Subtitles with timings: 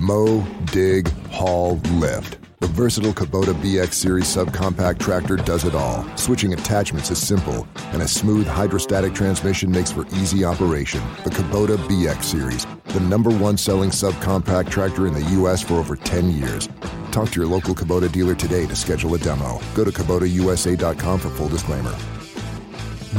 [0.00, 0.40] Mow,
[0.72, 2.38] dig, haul, lift.
[2.60, 6.06] The versatile Kubota BX Series subcompact tractor does it all.
[6.16, 11.02] Switching attachments is simple, and a smooth hydrostatic transmission makes for easy operation.
[11.22, 15.62] The Kubota BX Series, the number one selling subcompact tractor in the U.S.
[15.62, 16.66] for over 10 years.
[17.10, 19.60] Talk to your local Kubota dealer today to schedule a demo.
[19.74, 21.94] Go to KubotaUSA.com for full disclaimer.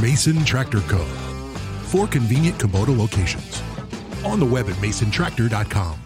[0.00, 0.98] Mason Tractor Co.
[0.98, 3.62] Four convenient Kubota locations.
[4.24, 6.00] On the web at masontractor.com.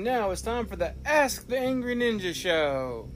[0.00, 3.10] And now it's time for the Ask the Angry Ninja Show.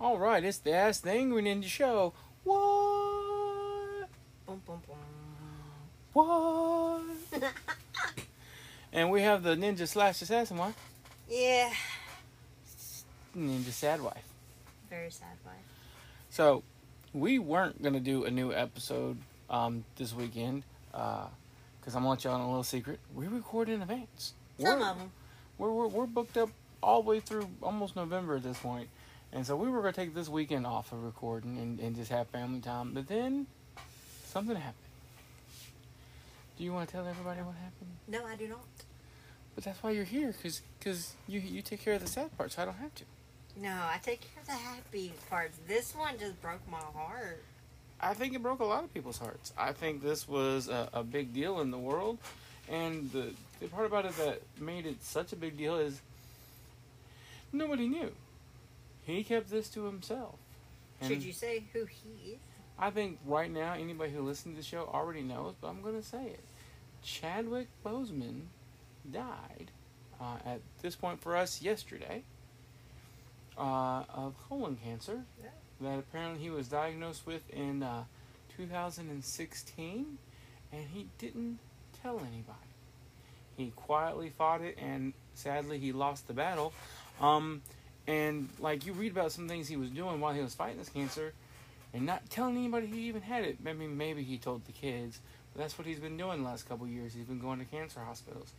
[0.00, 2.14] All right, it's the Ask the Angry Ninja Show.
[2.44, 4.08] What?
[4.46, 4.96] Boom, boom, boom.
[6.14, 7.02] What?
[8.94, 10.72] and we have the Ninja Slash Assassin one,
[11.28, 11.74] Yeah.
[13.36, 14.24] Ninja Sad Wife.
[14.88, 15.56] Very sad wife.
[16.30, 16.62] So,
[17.12, 19.18] we weren't gonna do a new episode
[19.50, 20.62] um, this weekend
[21.82, 23.00] because I'm gonna let y'all know a little secret.
[23.12, 24.34] We record in advance.
[24.58, 25.10] Some We're- of them.
[25.58, 26.48] we're, we're, we're booked up
[26.80, 28.58] all the way through almost November at this.
[29.32, 32.10] And so we were going to take this weekend off of recording and, and just
[32.10, 32.92] have family time.
[32.92, 33.46] But then
[34.26, 34.74] something happened.
[36.58, 37.90] Do you want to tell everybody what happened?
[38.08, 38.60] No, I do not.
[39.54, 40.34] But that's why you're here,
[40.78, 43.04] because you, you take care of the sad part, so I don't have to.
[43.56, 45.58] No, I take care of the happy parts.
[45.66, 47.42] This one just broke my heart.
[48.02, 49.52] I think it broke a lot of people's hearts.
[49.56, 52.18] I think this was a, a big deal in the world.
[52.68, 56.00] And the, the part about it that made it such a big deal is
[57.52, 58.10] nobody knew.
[59.04, 60.34] He kept this to himself.
[61.00, 62.38] And Should you say who he is?
[62.78, 66.00] I think right now anybody who listens to the show already knows, but I'm going
[66.00, 66.40] to say it.
[67.02, 68.42] Chadwick Boseman
[69.10, 69.70] died
[70.20, 72.22] uh, at this point for us yesterday
[73.58, 75.50] uh, of colon cancer Yeah.
[75.82, 78.04] That apparently he was diagnosed with in uh,
[78.56, 80.18] 2016,
[80.72, 81.58] and he didn't
[82.02, 82.58] tell anybody.
[83.56, 86.72] He quietly fought it, and sadly, he lost the battle.
[87.20, 87.62] Um,
[88.06, 90.88] and like you read about some things he was doing while he was fighting this
[90.88, 91.32] cancer,
[91.94, 93.58] and not telling anybody he even had it.
[93.66, 95.20] I mean, maybe he told the kids,
[95.52, 97.12] but that's what he's been doing the last couple years.
[97.14, 98.52] He's been going to cancer hospitals,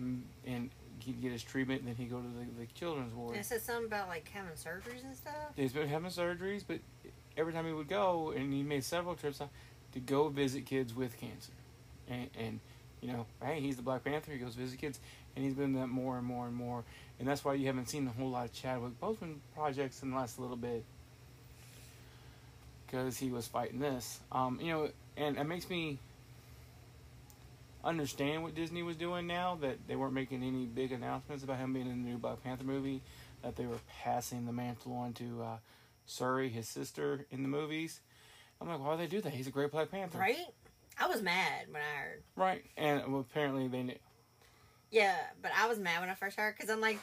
[0.00, 0.70] Mm, and
[1.06, 3.36] he'd get his treatment, and then he'd go to the, the children's ward.
[3.36, 5.32] And it said something about like having surgeries and stuff.
[5.54, 6.80] He's been having surgeries, but
[7.36, 9.46] every time he would go, and he made several trips uh,
[9.92, 11.52] to go visit kids with cancer,
[12.08, 12.60] and and
[13.00, 14.32] you know, hey, he's the Black Panther.
[14.32, 14.98] He goes visit kids,
[15.36, 16.82] and he's been that more and more and more,
[17.18, 20.16] and that's why you haven't seen a whole lot of Chadwick Boseman projects in the
[20.16, 20.84] last little bit,
[22.86, 24.18] because he was fighting this.
[24.32, 25.98] Um, you know, and it makes me
[27.86, 31.72] understand what Disney was doing now that they weren't making any big announcements about him
[31.72, 33.02] being in the new Black Panther movie,
[33.42, 35.56] that they were passing the mantle on to uh,
[36.06, 38.00] Shuri, his sister, in the movies.
[38.60, 39.32] I'm like, why would they do that?
[39.32, 40.36] He's a great Black Panther, Right?
[40.98, 42.22] I was mad when I heard.
[42.36, 43.98] Right, and well, apparently they knew.
[44.90, 46.98] Yeah, but I was mad when I first heard because I'm like,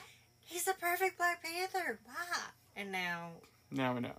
[0.46, 2.00] he's the perfect Black Panther.
[2.06, 2.38] Why?
[2.76, 3.30] And now,
[3.72, 4.16] Now we know.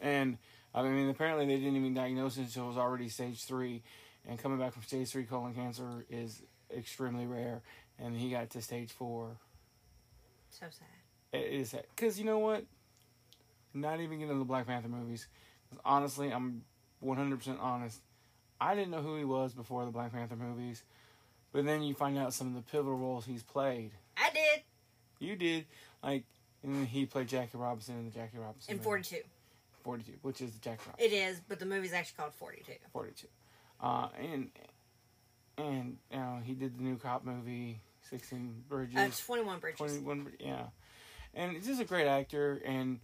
[0.00, 0.38] And
[0.74, 3.82] I mean, apparently they didn't even diagnose him until it was already stage three,
[4.28, 6.42] and coming back from stage three colon cancer is
[6.76, 7.62] extremely rare.
[7.98, 9.36] And he got to stage four.
[10.50, 10.88] so sad.
[11.32, 12.64] It is because you know what?
[13.72, 15.28] Not even getting into the Black Panther movies.
[15.84, 16.62] Honestly, I'm
[17.04, 18.00] 100% honest.
[18.60, 20.82] I didn't know who he was before the Black Panther movies,
[21.52, 23.90] but then you find out some of the pivotal roles he's played.
[24.16, 24.62] I did
[25.18, 25.66] You did
[26.02, 26.24] like,
[26.62, 28.84] and he played Jackie Robinson in the Jackie Robinson in movie.
[28.84, 29.16] 42.
[29.84, 31.12] 42, which is the Jackie Robinson.
[31.12, 32.72] It is, but the movie's actually called 42.
[32.92, 33.26] 42.
[33.80, 34.50] Uh, and
[35.58, 38.96] and you know he did the new cop movie, Sixteen Bridges.
[38.96, 39.78] Uh, 21 Bridges.
[39.78, 40.64] 21 yeah
[41.36, 42.98] and he's just a great actor and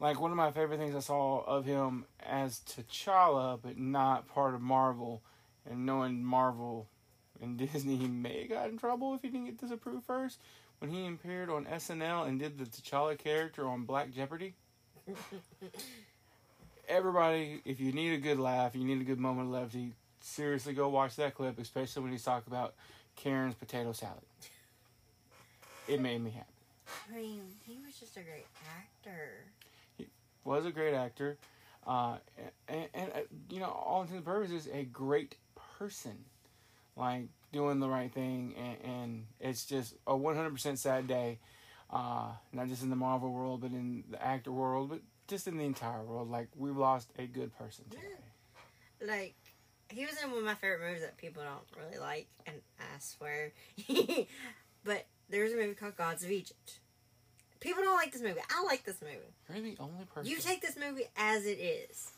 [0.00, 4.54] like one of my favorite things i saw of him as t'challa but not part
[4.54, 5.22] of marvel
[5.68, 6.88] and knowing marvel
[7.40, 10.40] and disney he may have got in trouble if he didn't get disapproved first
[10.78, 14.54] when he appeared on snl and did the t'challa character on black jeopardy
[16.88, 20.72] everybody if you need a good laugh you need a good moment of levity seriously
[20.72, 22.74] go watch that clip especially when he's talking about
[23.16, 24.22] karen's potato salad.
[25.88, 26.46] It made me happy.
[27.10, 28.46] I mean, he was just a great
[28.78, 29.44] actor.
[29.96, 30.06] He
[30.44, 31.38] was a great actor,
[31.86, 32.16] uh,
[32.68, 35.36] and, and uh, you know, all intents and purposes, a great
[35.78, 36.24] person,
[36.96, 41.38] like doing the right thing, and, and it's just a one hundred percent sad day,
[41.90, 45.56] uh, not just in the Marvel world, but in the actor world, but just in
[45.58, 46.30] the entire world.
[46.30, 48.02] Like we've lost a good person today.
[49.06, 49.34] Like,
[49.90, 52.98] he was in one of my favorite movies that people don't really like, and I
[52.98, 53.52] swear.
[54.84, 56.80] but there's a movie called Gods of Egypt.
[57.60, 58.40] People don't like this movie.
[58.50, 59.16] I like this movie.
[59.52, 60.30] You're the only person.
[60.30, 62.10] You take this movie as it is.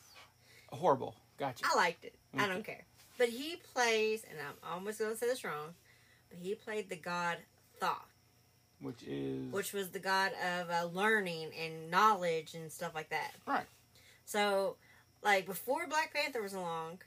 [0.71, 1.15] horrible.
[1.37, 1.65] Gotcha.
[1.69, 2.15] I liked it.
[2.37, 2.85] I don't care.
[3.17, 5.73] But he plays, and I'm almost going to say this wrong,
[6.29, 7.37] but he played the god
[7.79, 8.08] Thoth,
[8.81, 13.31] Which is which was the god of uh, learning and knowledge and stuff like that.
[13.45, 13.65] right.
[14.25, 14.75] So,
[15.23, 16.99] like before Black Panther was along,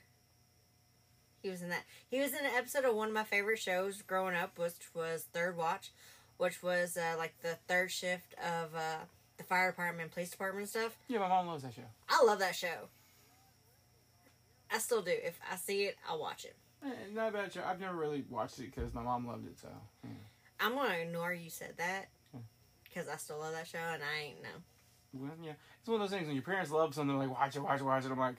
[1.41, 1.83] he was in that.
[2.09, 5.25] He was in an episode of one of my favorite shows growing up, which was
[5.33, 5.91] Third Watch,
[6.37, 8.97] which was uh, like the third shift of uh,
[9.37, 10.95] the fire department, police department and stuff.
[11.07, 11.81] Yeah, my mom loves that show.
[12.09, 12.87] I love that show.
[14.71, 15.11] I still do.
[15.11, 16.55] If I see it, I'll watch it.
[16.85, 17.61] Eh, Not a bad show.
[17.65, 19.57] I've never really watched it because my mom loved it.
[19.59, 19.69] So
[20.03, 20.09] yeah.
[20.59, 22.39] I'm gonna ignore you said that hmm.
[22.83, 24.49] because I still love that show and I ain't know.
[25.13, 27.61] Well, yeah, it's one of those things when your parents love something, like watch it,
[27.61, 28.11] watch it, watch it.
[28.11, 28.35] I'm like,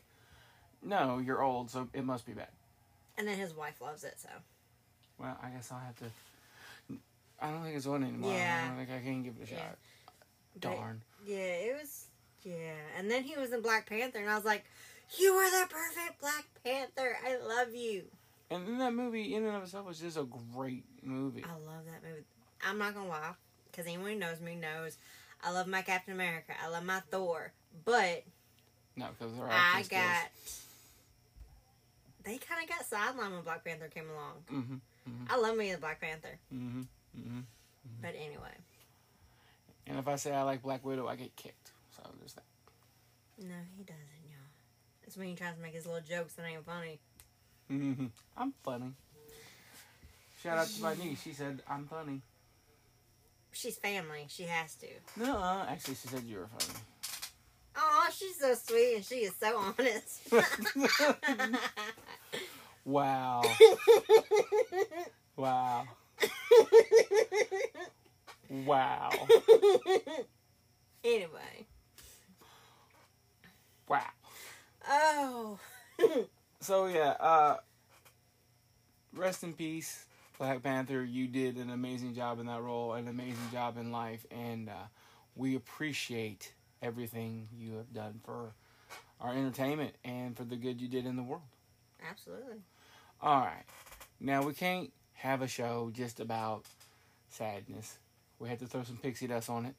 [0.82, 2.48] no, you're old, so it must be bad.
[3.16, 4.28] And then his wife loves it, so
[5.18, 6.04] Well, I guess I'll have to.
[7.40, 8.32] I don't think it's on anymore.
[8.32, 8.62] Yeah.
[8.64, 9.58] I don't think I can give it a Yeah.
[9.58, 9.78] shot.
[10.54, 11.02] But- Darn.
[11.24, 12.06] yeah, it was
[12.42, 12.74] yeah.
[12.98, 14.64] And then he was in Black Panther, and I was like,
[15.18, 17.16] "You are the perfect Black Panther.
[17.24, 18.04] I love you.
[18.50, 20.24] And then that movie, in and of itself, was just a
[20.54, 21.44] great movie.
[21.44, 22.24] I love that movie.
[22.66, 23.32] I'm not gonna lie,
[23.70, 24.96] because anyone who knows me knows
[25.42, 26.52] I love my Captain America.
[26.62, 27.52] I love my Thor,
[27.84, 28.22] but
[28.96, 30.30] No, because they're I got
[32.24, 34.34] they kind of got sidelined when Black Panther came along.
[34.52, 35.24] Mm-hmm.
[35.28, 36.80] I love me the Black Panther, Mm-hmm.
[37.18, 37.40] Mm-hmm.
[38.00, 38.54] but anyway,
[39.86, 41.72] And if I say I like Black Widow, I get kicked.
[41.96, 42.44] So there's that.
[43.38, 44.38] no, he doesn't, y'all.
[45.06, 46.98] It's when he tries to make his little jokes that ain't funny.
[47.70, 48.06] Mm-hmm.
[48.36, 48.92] I'm funny.
[50.42, 51.22] Shout out to my niece.
[51.22, 52.20] She said I'm funny.
[53.52, 54.26] She's family.
[54.28, 54.86] She has to.
[55.16, 56.78] No, uh, actually, she said you were funny.
[57.76, 60.20] Oh, she's so sweet and she is so honest.
[62.84, 63.42] Wow.
[65.36, 65.84] wow.
[68.50, 69.10] Wow.
[71.02, 71.66] anyway.
[73.88, 74.00] Wow.
[74.86, 75.58] Oh.
[76.60, 77.56] So yeah, uh
[79.34, 80.06] rest in peace,
[80.38, 81.02] Black Panther.
[81.02, 84.86] You did an amazing job in that role, an amazing job in life, and uh,
[85.34, 88.52] we appreciate everything you have done for
[89.20, 91.42] our entertainment and for the good you did in the world.
[92.08, 92.58] Absolutely.
[93.20, 93.64] All right,
[94.20, 96.62] now we can't have a show just about
[97.28, 97.98] sadness.
[98.38, 99.74] We had to throw some pixie dust on it.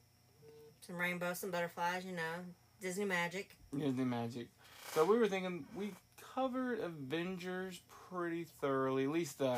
[0.81, 2.43] Some rainbows, some butterflies, you know.
[2.81, 3.55] Disney magic.
[3.73, 4.49] Disney magic.
[4.91, 5.93] So we were thinking we
[6.35, 7.79] covered Avengers
[8.09, 9.05] pretty thoroughly.
[9.05, 9.57] At least the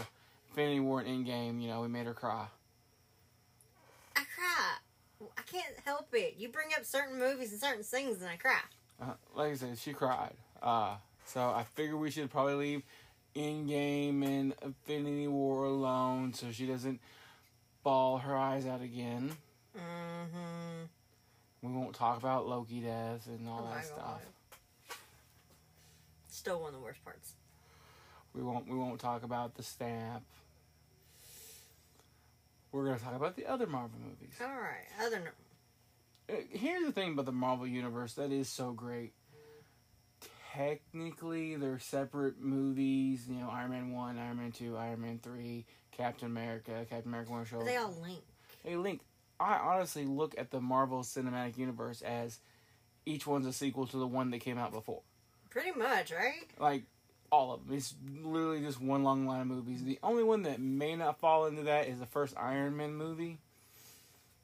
[0.50, 1.62] Infinity War and Endgame.
[1.62, 2.45] You know, we made her cry.
[4.15, 5.27] I cry.
[5.38, 6.35] I can't help it.
[6.38, 8.59] You bring up certain movies and certain things and I cry.
[9.01, 10.33] Uh, like I said, she cried.
[10.62, 10.95] Uh,
[11.25, 12.83] so I figured we should probably leave
[13.35, 17.00] Endgame and Infinity War alone so she doesn't
[17.83, 19.31] bawl her eyes out again.
[19.75, 20.85] Mm-hmm.
[21.62, 23.97] We won't talk about Loki death and all Oh that stuff.
[23.97, 24.19] God.
[26.47, 27.33] Still one of the worst parts.
[28.33, 28.69] We won't.
[28.69, 30.23] We won't talk about the stamp.
[32.71, 34.33] We're gonna talk about the other Marvel movies.
[34.39, 34.85] All right.
[35.05, 35.33] Other
[36.29, 39.11] Uh, Here's the thing about the Marvel universe that is so great.
[40.53, 43.25] Technically, they're separate movies.
[43.27, 47.31] You know, Iron Man one, Iron Man two, Iron Man three, Captain America, Captain America
[47.33, 47.65] Winter but Soldier.
[47.71, 48.23] they all link.
[48.63, 49.01] Hey, Link.
[49.38, 52.39] I honestly look at the Marvel Cinematic Universe as
[53.05, 55.01] each one's a sequel to the one that came out before.
[55.49, 56.47] Pretty much, right?
[56.59, 56.83] Like
[57.31, 57.75] all of them.
[57.75, 59.83] It's literally just one long line of movies.
[59.83, 63.39] The only one that may not fall into that is the first Iron Man movie.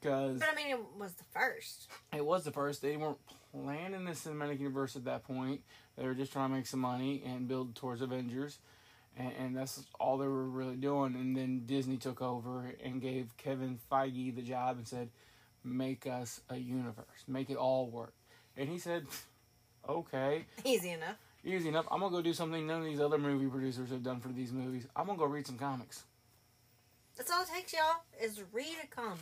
[0.00, 1.88] Because But I mean, it was the first.
[2.12, 2.82] it was the first.
[2.82, 3.18] They weren't
[3.52, 5.62] planning the cinematic universe at that point.
[5.96, 8.58] They were just trying to make some money and build towards Avengers.
[9.16, 11.14] And, and that's all they were really doing.
[11.14, 15.08] And then Disney took over and gave Kevin Feige the job and said,
[15.62, 17.24] make us a universe.
[17.26, 18.12] Make it all work.
[18.56, 19.06] And he said,
[19.88, 20.44] okay.
[20.64, 21.16] Easy enough.
[21.44, 21.86] Easy enough.
[21.90, 24.52] I'm gonna go do something none of these other movie producers have done for these
[24.52, 24.86] movies.
[24.96, 26.04] I'm gonna go read some comics.
[27.16, 29.18] That's all it takes, y'all, is read a comic.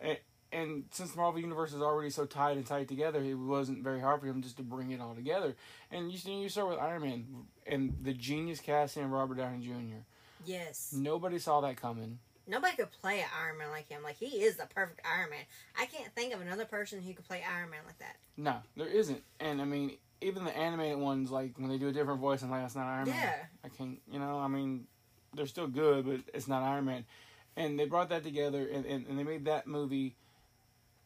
[0.00, 0.18] And,
[0.52, 4.00] and since the Marvel Universe is already so tied and tight together, it wasn't very
[4.00, 5.54] hard for him just to bring it all together.
[5.90, 7.26] And you see, you start with Iron Man
[7.66, 10.02] and the genius casting of Robert Downey Jr.
[10.46, 10.94] Yes.
[10.96, 12.20] Nobody saw that coming.
[12.46, 14.02] Nobody could play an Iron Man like him.
[14.02, 15.40] Like, he is the perfect Iron Man.
[15.78, 18.16] I can't think of another person who could play Iron Man like that.
[18.36, 19.22] No, there isn't.
[19.40, 22.50] And I mean, even the animated ones, like when they do a different voice, I'm
[22.50, 23.16] like, that's not Iron Man.
[23.16, 23.34] Yeah.
[23.64, 24.86] I can't, you know, I mean,
[25.34, 27.04] they're still good, but it's not Iron Man.
[27.56, 30.14] And they brought that together and, and, and they made that movie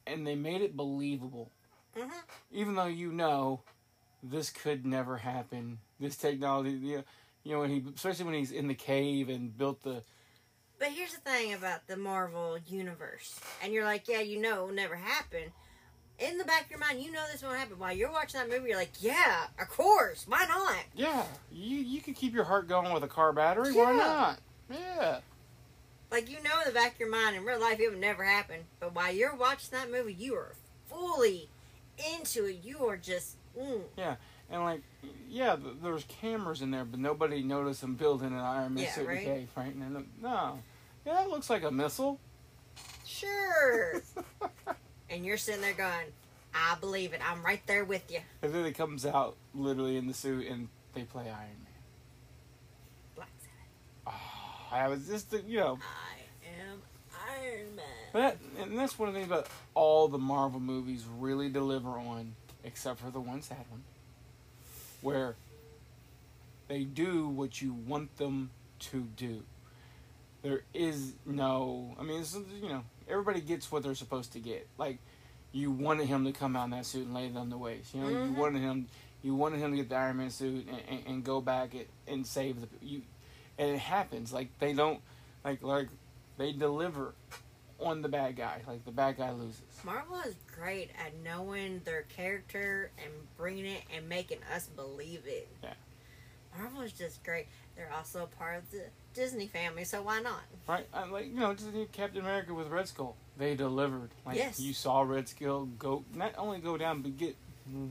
[0.07, 1.51] and they made it believable.
[1.97, 2.09] hmm
[2.51, 3.63] Even though you know
[4.23, 5.79] this could never happen.
[5.99, 7.05] This technology, you know,
[7.45, 10.03] you know when he, especially when he's in the cave and built the
[10.81, 14.67] But here's the thing about the Marvel universe, and you're like, yeah, you know, it
[14.69, 15.53] will never happen.
[16.19, 17.79] In the back of your mind, you know this won't happen.
[17.79, 20.77] While you're watching that movie, you're like, yeah, of course, why not?
[20.97, 23.73] Yeah, you you can keep your heart going with a car battery.
[23.75, 24.39] Why not?
[24.71, 25.19] Yeah.
[26.11, 28.25] Like you know in the back of your mind, in real life, it would never
[28.25, 28.61] happen.
[28.81, 30.55] But while you're watching that movie, you are
[30.89, 31.49] fully
[32.17, 32.61] into it.
[32.65, 34.17] You are just, mm, yeah.
[34.51, 34.81] And like,
[35.29, 39.07] yeah, there's cameras in there, but nobody noticed them building an Iron Man Yeah, suit
[39.07, 39.19] right.
[39.19, 39.75] in cave, right?
[39.75, 40.59] And no,
[41.07, 42.19] yeah, that looks like a missile.
[43.07, 44.03] sure.
[45.11, 46.07] and you're sitting there going,
[46.55, 47.21] I believe it.
[47.29, 48.21] I'm right there with you.
[48.43, 51.73] And then it comes out literally in the suit, and they play Iron Man.
[53.15, 54.07] Black Sabbath.
[54.07, 56.83] Ah, I was just, you know, I am
[57.39, 57.85] Iron Man.
[58.13, 61.91] But that, and that's one of the things about all the Marvel movies really deliver
[61.91, 63.85] on, except for the one sad one,
[65.01, 65.37] where
[66.69, 69.43] they do what you want them to do.
[70.43, 72.25] There is no, I mean,
[72.63, 74.67] you know, everybody gets what they're supposed to get.
[74.79, 74.99] Like,
[75.53, 77.95] you wanted him to come out in that suit and lay it on the waist.
[77.95, 78.27] You know, Mhm.
[78.29, 78.89] you wanted him,
[79.23, 81.87] you wanted him to get the Iron Man suit and, and, and go back and,
[82.07, 83.03] and save the you,
[83.59, 84.33] and it happens.
[84.33, 85.01] Like they don't,
[85.45, 85.89] like like
[86.39, 87.15] they deliver
[87.79, 88.63] on the bad guy.
[88.67, 89.61] Like the bad guy loses.
[89.85, 95.49] Marvel is great at knowing their character and bringing it and making us believe it.
[95.63, 95.75] Yeah.
[96.57, 97.47] Marvel is just great.
[97.77, 100.41] They're also a part of the Disney family, so why not?
[100.69, 100.87] Right?
[100.93, 103.17] I, like you know, just like Captain America with Red Skull.
[103.39, 104.11] They delivered.
[104.27, 104.61] Like Yes.
[104.61, 107.37] you saw Red Skull go not only go down but get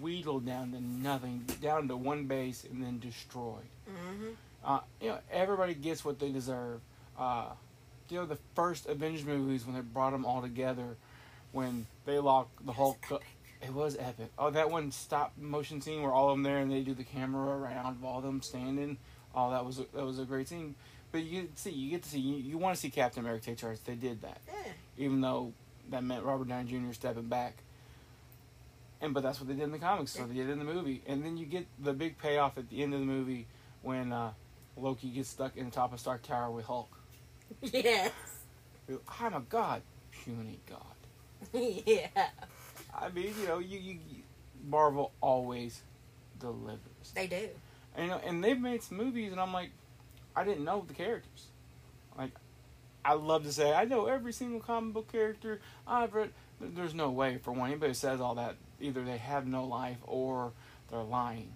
[0.02, 3.66] wheedled down to nothing, down to one base and then destroyed.
[3.90, 4.30] Mm-hmm.
[4.64, 6.82] Uh, you know, everybody gets what they deserve.
[7.18, 7.46] Uh,
[8.10, 10.98] you know, the first Avengers movies when they brought them all together,
[11.52, 12.98] when they locked the Hulk.
[13.62, 14.32] It was epic.
[14.38, 17.04] Oh, that one stop motion scene where all of them there and they do the
[17.04, 18.98] camera around of all of them standing.
[19.36, 20.76] Oh, that was a, that was a great scene.
[21.12, 23.46] But you get see, you get to see, you, you want to see Captain America
[23.46, 23.80] take charge.
[23.84, 24.72] They did that, Yeah.
[24.98, 25.54] even though
[25.90, 26.94] that meant Robert Downey Jr.
[26.94, 27.58] stepping back.
[29.02, 31.02] And but that's what they did in the comics, so they did in the movie.
[31.08, 33.48] And then you get the big payoff at the end of the movie
[33.82, 34.32] when uh,
[34.78, 36.90] Loki gets stuck in the top of Stark Tower with Hulk.
[37.62, 38.12] Yes.
[39.20, 41.54] I'm a god, puny god.
[41.86, 42.08] yeah.
[42.96, 44.22] I mean, you know, you, you, you
[44.68, 45.82] Marvel always
[46.40, 46.80] delivers.
[47.16, 47.50] They do.
[47.96, 49.70] And, you know, and they've made some movies, and I'm like,
[50.36, 51.48] I didn't know the characters.
[52.18, 52.32] Like,
[53.04, 56.32] I love to say I know every single comic book character I've read.
[56.60, 58.56] There's no way for one anybody says all that.
[58.82, 60.52] Either they have no life or
[60.90, 61.54] they're lying,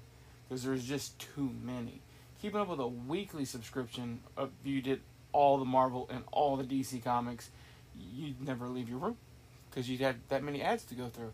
[0.47, 2.01] because there's just too many.
[2.41, 5.01] Keeping up with a weekly subscription, if you did
[5.31, 7.49] all the Marvel and all the DC comics,
[7.95, 9.17] you'd never leave your room
[9.69, 11.33] because you'd have that many ads to go through.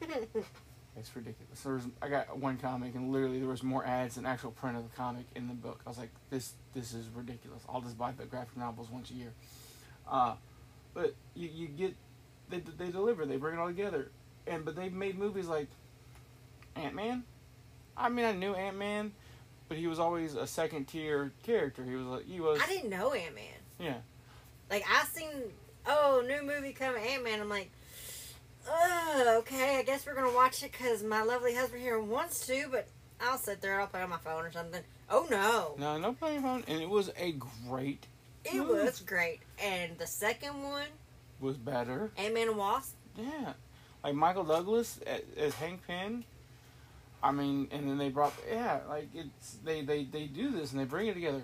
[0.98, 1.60] It's ridiculous.
[1.60, 4.78] There was, I got one comic, and literally there was more ads than actual print
[4.78, 5.80] of the comic in the book.
[5.86, 7.62] I was like, this this is ridiculous.
[7.68, 9.32] I'll just buy the graphic novels once a year.
[10.10, 10.34] Uh,
[10.94, 11.94] but you, you get
[12.48, 13.26] they they deliver.
[13.26, 14.10] They bring it all together,
[14.46, 15.68] and but they've made movies like
[16.76, 17.24] Ant Man.
[17.96, 19.12] I mean, I knew Ant Man,
[19.68, 21.84] but he was always a second tier character.
[21.84, 23.44] He was like he was I didn't know Ant Man.
[23.78, 23.96] yeah.
[24.70, 25.28] Like I seen,
[25.86, 27.40] oh, new movie coming, Ant Man.
[27.40, 27.70] I'm like,
[28.68, 29.78] oh, okay.
[29.78, 32.66] I guess we're gonna watch it because my lovely husband here wants to.
[32.70, 32.88] But
[33.20, 33.80] I'll sit there.
[33.80, 34.82] I'll play on my phone or something.
[35.08, 38.06] Oh no, No, no playing phone, and it was a great
[38.52, 39.40] it was great.
[39.62, 40.86] And the second one,
[41.40, 42.10] was better.
[42.16, 42.94] Ant Man and Wasp.
[43.16, 43.52] Yeah,
[44.04, 46.24] like Michael Douglas as, as Hank Pym.
[47.22, 50.80] I mean, and then they brought yeah, like it's they they they do this and
[50.80, 51.42] they bring it together.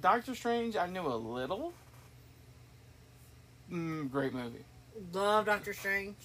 [0.00, 1.72] Doctor Strange, I knew a little.
[3.70, 4.64] Mm, great movie.
[5.12, 6.16] Love Doctor Strange.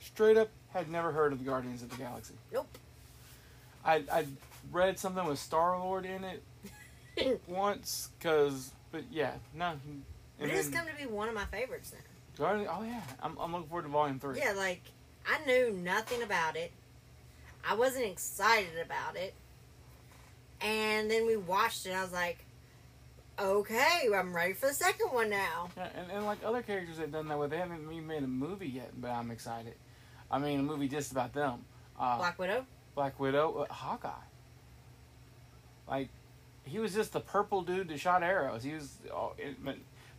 [0.00, 2.34] Straight up, had never heard of the Guardians of the Galaxy.
[2.52, 2.66] Nope.
[3.84, 4.26] I I
[4.70, 9.74] read something with Star Lord in it once, cause but yeah, no.
[10.40, 12.44] It has come to be one of my favorites now.
[12.44, 14.38] Guardian, oh yeah, I'm I'm looking forward to Volume Three.
[14.38, 14.82] Yeah, like
[15.26, 16.72] I knew nothing about it.
[17.68, 19.34] I wasn't excited about it.
[20.60, 22.44] And then we watched it I was like,
[23.42, 25.68] okay, I'm ready for the second one now.
[25.76, 28.26] Yeah, and, and like other characters they've done that with, they haven't even made a
[28.28, 29.74] movie yet, but I'm excited.
[30.30, 31.64] I mean, a movie just about them.
[31.98, 32.66] Uh, Black, Widow.
[32.94, 33.66] Black Widow?
[33.68, 34.10] Uh, Hawkeye.
[35.88, 36.08] Like,
[36.64, 38.62] he was just the purple dude that shot arrows.
[38.62, 38.96] He was.
[39.12, 39.56] Oh, it,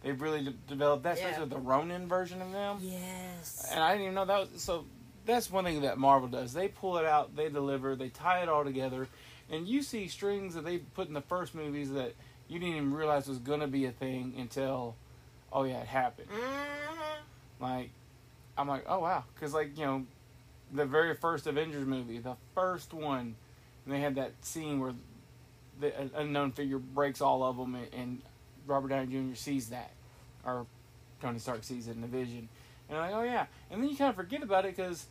[0.03, 1.45] they've really de- developed that, Yeah.
[1.45, 2.77] the Ronin version of them.
[2.81, 3.67] Yes.
[3.71, 4.85] And I didn't even know that was so.
[5.25, 6.51] That's one thing that Marvel does.
[6.53, 9.07] They pull it out, they deliver, they tie it all together,
[9.49, 12.13] and you see strings that they put in the first movies that
[12.53, 14.95] you didn't even realize it was gonna be a thing until,
[15.51, 16.27] oh yeah, it happened.
[16.31, 17.89] hmm Like,
[18.57, 20.05] I'm like, oh wow, because like you know,
[20.71, 23.35] the very first Avengers movie, the first one,
[23.85, 24.93] and they had that scene where
[25.79, 28.21] the an unknown figure breaks all of them and, and
[28.67, 29.35] Robert Downey Jr.
[29.35, 29.91] sees that,
[30.45, 30.65] or
[31.21, 32.47] Tony Stark sees it in the Vision,
[32.89, 35.07] and I'm like, oh yeah, and then you kind of forget about it because.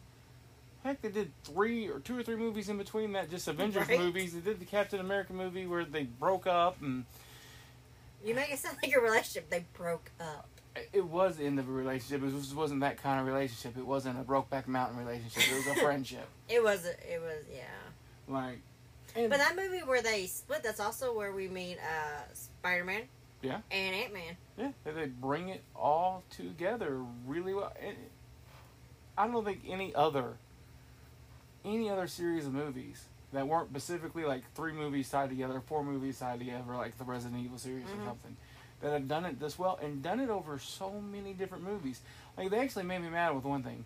[0.84, 4.00] Heck, they did three or two or three movies in between that, just Avengers Right.
[4.00, 4.34] movies.
[4.34, 7.04] They did the Captain America movie where they broke up, and
[8.24, 9.50] You make it sound like a relationship.
[9.50, 10.48] They broke up.
[10.92, 12.22] it was in the relationship.
[12.26, 13.76] It was, wasn't that kind of relationship.
[13.76, 15.42] It wasn't a Brokeback Mountain relationship.
[15.52, 16.26] It was a friendship.
[16.48, 16.84] It was.
[16.86, 17.44] It was.
[17.52, 17.62] Yeah.
[18.32, 18.58] Like,
[19.16, 23.02] and But that movie where they split, that's also where we meet uh, Spider Man.
[23.42, 23.58] Yeah.
[23.72, 24.36] And Ant Man.
[24.56, 27.72] yeah, they- they bring it all together really well.
[27.84, 27.96] And
[29.18, 30.34] I don't think any other
[31.64, 36.18] any other series of movies that weren't specifically like three movies tied together, four movies
[36.18, 38.02] tied together, like the Resident Evil series Mhm.
[38.02, 38.36] or something,
[38.80, 42.00] that have done it this well and done it over so many different movies.
[42.36, 43.84] Like they actually made me mad with one thing.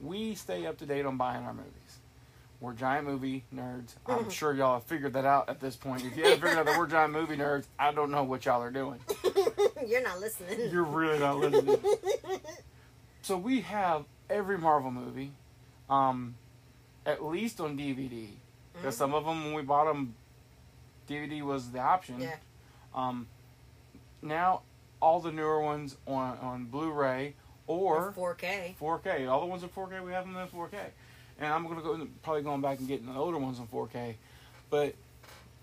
[0.00, 1.98] We stay up to date on buying our movies.
[2.60, 3.94] We're giant movie nerds.
[4.06, 6.04] I'm sure y'all have figured that out at this point.
[6.04, 8.62] If you haven't figured out that we're giant movie nerds, I don't know what y'all
[8.62, 8.98] are doing.
[9.86, 10.70] You're not listening.
[10.70, 11.78] You're really not listening.
[13.22, 15.32] So we have every Marvel movie,
[15.90, 16.36] um,
[17.04, 18.28] at least on DVD.
[18.78, 18.98] Because Mhm.
[18.98, 20.14] some of them, when we bought them,
[21.08, 22.20] DVD was the option.
[22.20, 22.36] Yeah.
[22.94, 23.26] Um,
[24.22, 24.62] now
[25.00, 27.34] all the newer ones on on Blu-ray
[27.66, 28.74] or 4K.
[28.78, 29.26] 4K.
[29.26, 30.78] All the ones in 4K, we have them in 4K.
[31.38, 34.16] And I'm gonna go probably going back and getting the older ones in 4K.
[34.70, 34.94] But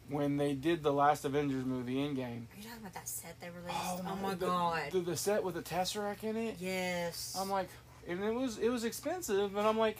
[0.09, 2.17] when they did the last Avengers movie, Endgame,
[2.53, 3.75] Are you talking about that set they released?
[3.75, 4.91] oh Oh, my the, god.
[4.91, 6.57] the, the set with the Tesseract in it.
[6.59, 7.35] yes.
[7.39, 7.69] I'm like,
[8.07, 9.97] and it was it was expensive, but I'm like,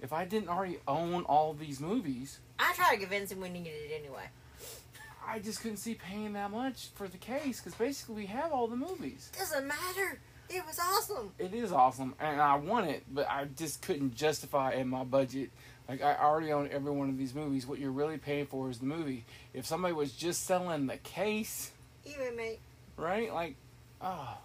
[0.00, 3.72] if I didn't already own all these movies, I tried to convince him we needed
[3.72, 4.24] it anyway.
[5.26, 8.66] I just couldn't see paying that much for the case because basically we have all
[8.66, 9.30] the movies.
[9.38, 10.20] Doesn't matter.
[10.48, 11.32] It was awesome.
[11.38, 15.50] It is awesome, and I want it, but I just couldn't justify in my budget.
[15.86, 17.66] Like I already own every one of these movies.
[17.66, 19.24] What you're really paying for is the movie.
[19.52, 21.70] If somebody was just selling the case,
[22.06, 22.60] Even mate.
[22.96, 23.32] right?
[23.32, 23.56] Like,
[24.00, 24.38] oh.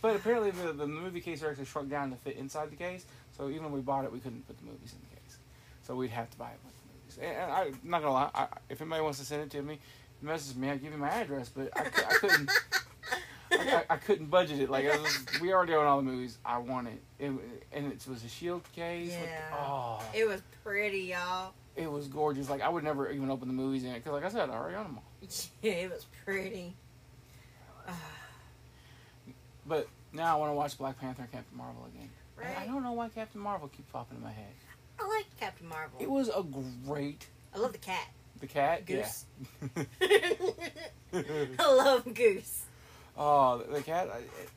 [0.00, 3.04] But apparently the the movie case are actually shrunk down to fit inside the case.
[3.38, 5.38] So even when we bought it, we couldn't put the movies in the case.
[5.84, 7.34] So we'd have to buy it with the movies.
[7.40, 8.30] And I, I'm not gonna lie.
[8.34, 9.78] I, if anybody wants to send it to me,
[10.20, 10.68] message me.
[10.68, 11.48] I'll give you my address.
[11.48, 12.50] But I, I couldn't.
[13.50, 14.68] I, I, I couldn't budget it.
[14.70, 16.36] Like it was, we already own all the movies.
[16.44, 17.00] I want it.
[17.18, 17.30] it
[17.72, 19.08] and it was a shield case.
[19.10, 19.56] with- Yeah.
[19.58, 21.52] oh, It was pretty, y'all.
[21.76, 22.50] it was gorgeous.
[22.50, 24.54] Like I would never even open the movies in it because, like I said, I
[24.54, 25.04] already own them all.
[25.62, 26.74] Yeah, it was pretty.
[29.66, 32.08] But now I want to watch Black Panther and Captain Marvel again.
[32.42, 34.52] And I don't know why Captain Marvel keeps popping in my head.
[35.00, 35.98] I like Captain Marvel.
[36.00, 36.44] It was a
[36.86, 37.26] great.
[37.54, 38.08] I love the cat.
[38.40, 39.24] The cat, Goose.
[40.00, 40.30] yeah.
[41.58, 42.62] I love Goose.
[43.16, 44.08] oh, the cat.
[44.12, 44.50] I, it,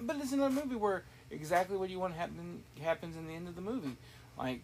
[0.00, 3.54] but it's another movie where exactly what you want happen happens in the end of
[3.54, 3.96] the movie.
[4.38, 4.62] Like,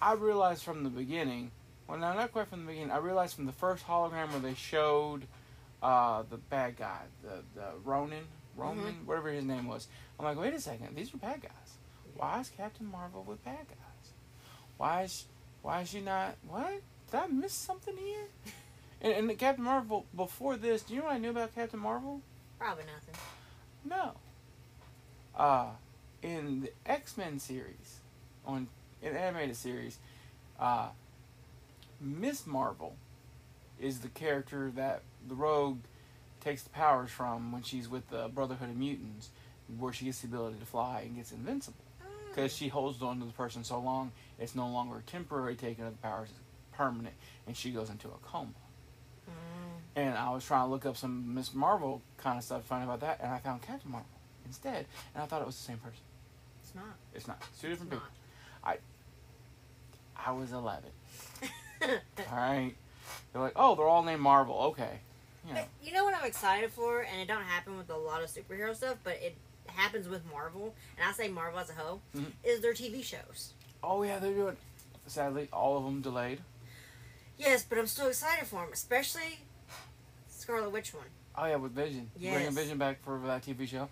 [0.00, 1.50] I realized from the beginning.
[1.86, 2.90] Well, no, not quite from the beginning.
[2.90, 5.26] I realized from the first hologram where they showed
[5.82, 8.24] uh, the bad guy, the the Ronan,
[8.56, 9.88] Roman, whatever his name was.
[10.18, 11.76] I'm like, wait a second, these are bad guys.
[12.16, 14.12] Why is Captain Marvel with bad guys?
[14.76, 15.24] Why is
[15.62, 16.36] why is she not?
[16.48, 18.26] What did I miss something here?
[19.00, 21.78] And, and the Captain Marvel before this, do you know what I knew about Captain
[21.78, 22.20] Marvel?
[22.58, 23.14] Probably nothing.
[23.84, 24.14] No.
[25.36, 25.68] Uh,
[26.20, 28.00] in the X Men series,
[28.44, 28.66] on
[29.00, 29.98] an animated series,
[30.58, 30.88] uh,
[32.00, 32.96] Miss Marvel
[33.80, 35.78] is the character that the Rogue
[36.40, 39.30] takes the powers from when she's with the Brotherhood of Mutants,
[39.78, 41.84] where she gets the ability to fly and gets invincible.
[42.28, 45.84] Because she holds on to the person so long, it's no longer a temporary taking
[45.84, 46.38] of the powers, it's
[46.76, 47.14] permanent,
[47.46, 48.50] and she goes into a coma.
[49.28, 49.32] Mm.
[49.96, 52.82] And I was trying to look up some Miss Marvel kind of stuff, to find
[52.82, 54.08] out about that, and I found Captain Marvel
[54.46, 55.98] instead, and I thought it was the same person.
[56.62, 56.96] It's not.
[57.14, 57.42] It's not.
[57.50, 58.10] It's two It's different not.
[58.64, 58.76] I
[60.16, 60.90] I was 11.
[61.82, 62.74] All right.
[63.32, 64.58] They're like, oh, they're all named Marvel.
[64.72, 65.00] Okay.
[65.48, 65.60] You know.
[65.60, 68.28] But you know what I'm excited for, and it don't happen with a lot of
[68.30, 69.34] superhero stuff, but it
[69.66, 72.32] happens with Marvel, and I say Marvel as a whole, Mhm.
[72.44, 73.52] is their TV shows.
[73.82, 74.56] Oh yeah, they're doing.
[75.06, 76.42] Sadly, all of them delayed.
[77.38, 79.40] Yes, but I'm still excited for them, especially
[80.28, 81.06] Scarlet Witch one.
[81.36, 82.10] Oh yeah, with Vision.
[82.16, 82.54] Bringing Yes.
[82.54, 83.88] Vision back for that TV show,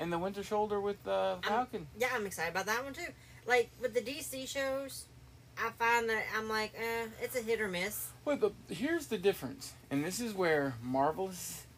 [0.00, 1.86] and the Winter Soldier with uh, Falcon.
[1.98, 3.12] Yeah, I'm excited about that one too.
[3.46, 5.04] Like with the DC shows,
[5.58, 8.08] I find that I'm like, eh, it's a hit or miss.
[8.24, 11.28] Wait, but here's the difference, and this is where Marvel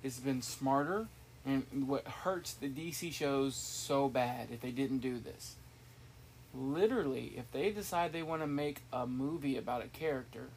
[0.02, 1.06] has, been smarter,
[1.46, 5.56] and what hurts the DC shows so bad if they didn't do this.
[6.54, 10.48] Literally, if they decide they want to make a movie about a character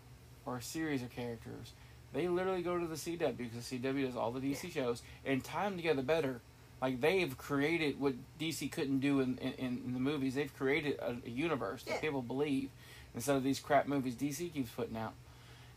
[0.45, 1.73] or a series of characters,
[2.13, 5.43] they literally go to the CW because the CW does all the DC shows and
[5.43, 6.41] tie them together better.
[6.81, 10.33] Like they've created what DC couldn't do in, in, in the movies.
[10.35, 11.99] They've created a, a universe that Yeah.
[12.01, 12.69] people believe
[13.15, 15.13] instead of these crap movies DC keeps putting out.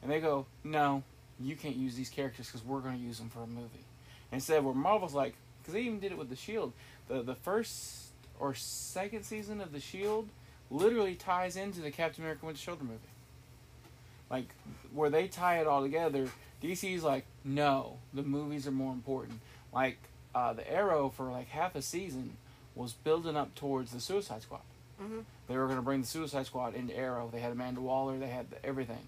[0.03, 1.03] And they go, no,
[1.41, 3.85] you can't use these characters because we're going to use them for a movie.
[4.33, 6.73] Instead, where Marvel's like, because they even did it with the Shield.
[7.09, 10.29] The the first or second season of the Shield
[10.71, 12.99] literally ties into the Captain America Winter Soldier movie.
[14.31, 14.49] Like
[14.93, 16.29] where they tie it all together.
[16.63, 19.41] DC's like, no, the movies are more important.
[19.73, 19.99] Like
[20.35, 22.37] uh, the Arrow for like half a season
[22.75, 24.63] was building up towards the Suicide Squad.
[25.03, 25.21] Mm-hmm.
[25.49, 27.29] They were going to bring the Suicide Squad into Arrow.
[27.33, 28.19] They had Amanda Waller.
[28.19, 28.99] They had the, everything.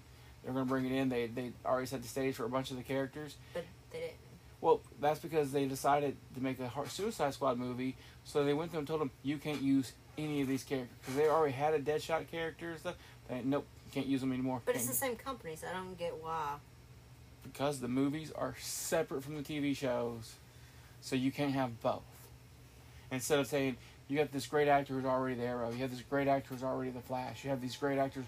[0.43, 1.09] They were going to bring it in.
[1.09, 3.35] They they already set the stage for a bunch of the characters.
[3.53, 4.13] But they didn't.
[4.59, 7.95] Well, that's because they decided to make a Suicide Squad movie.
[8.23, 10.95] So they went to them and told them you can't use any of these characters
[11.01, 12.95] because they already had a Deadshot character and stuff.
[13.29, 14.61] They, nope, can't use them anymore.
[14.65, 16.55] But it's Can't the same company, so I don't get why.
[17.43, 20.33] because the movies are separate from the TV shows,
[21.01, 22.01] so you can't have both.
[23.11, 26.01] Instead of saying you have this great actor who's already the Arrow, you have this
[26.01, 28.25] great actor who's already the Flash, you have these great actors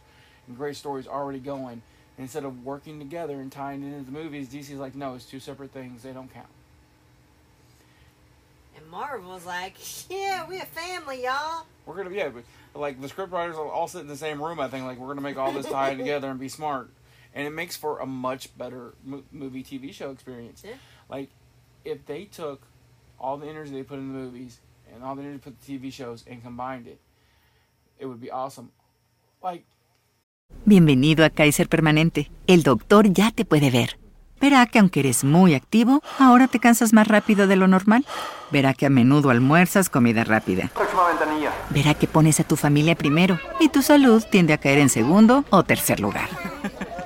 [0.47, 1.81] and great stories already going.
[2.17, 5.39] Instead of working together and tying it into the movies, DC's like, no, it's two
[5.39, 6.03] separate things.
[6.03, 6.49] They don't count.
[8.75, 9.75] And Marvel's like,
[10.09, 11.65] yeah, we a family, y'all.
[11.85, 12.43] We're gonna, yeah, but
[12.75, 14.59] like the scriptwriters all sit in the same room.
[14.59, 16.89] I think like we're gonna make all this tie together and be smart,
[17.33, 20.61] and it makes for a much better mo- movie TV show experience.
[20.65, 20.73] Yeah.
[21.09, 21.29] Like
[21.85, 22.63] if they took
[23.19, 24.59] all the energy they put in the movies
[24.93, 26.99] and all they put in the TV shows and combined it,
[27.99, 28.69] it would be awesome.
[29.41, 29.65] Like
[30.65, 32.29] Bienvenido a Kaiser Permanente.
[32.47, 33.97] El doctor ya te puede ver.
[34.41, 38.05] Verá que aunque eres muy activo, ahora te cansas más rápido de lo normal.
[38.51, 40.69] Verá que a menudo almuerzas comida rápida.
[40.73, 41.51] Próxima ventanilla.
[41.69, 45.43] Verá que pones a tu familia primero y tu salud tiende a caer en segundo
[45.49, 46.29] o tercer lugar.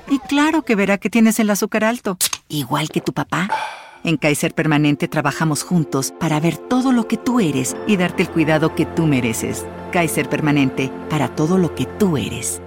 [0.08, 2.18] Y claro que verá que tienes el azúcar alto,
[2.48, 3.48] igual que tu papá.
[4.04, 8.30] En Kaiser Permanente trabajamos juntos para ver todo lo que tú eres y darte el
[8.30, 9.66] cuidado que tú mereces.
[9.92, 12.60] Kaiser Permanente, para todo lo que tú eres.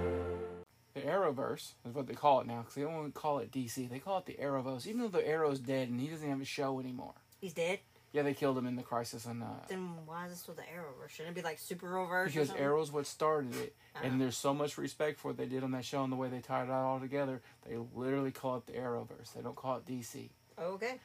[0.94, 3.52] the Arrowverse is what they call it now because they don't want to call it
[3.52, 3.88] DC.
[3.88, 6.44] They call it the Arrowverse, even though the Arrow's dead and he doesn't have a
[6.44, 7.14] show anymore.
[7.40, 7.78] He's dead.
[8.12, 10.62] Yeah, they killed him in the Crisis on uh, Then why is this with the
[10.62, 11.10] Arrowverse?
[11.10, 12.26] Shouldn't it be like Superverse?
[12.32, 12.50] because?
[12.54, 14.06] Arrow's what started it, Uh-huh.
[14.06, 16.28] and there's so much respect for what they did on that show and the way
[16.28, 17.42] they tied it all together.
[17.68, 19.34] They literally call it the Arrowverse.
[19.36, 20.30] They don't call it DC.
[20.60, 20.98] Okay.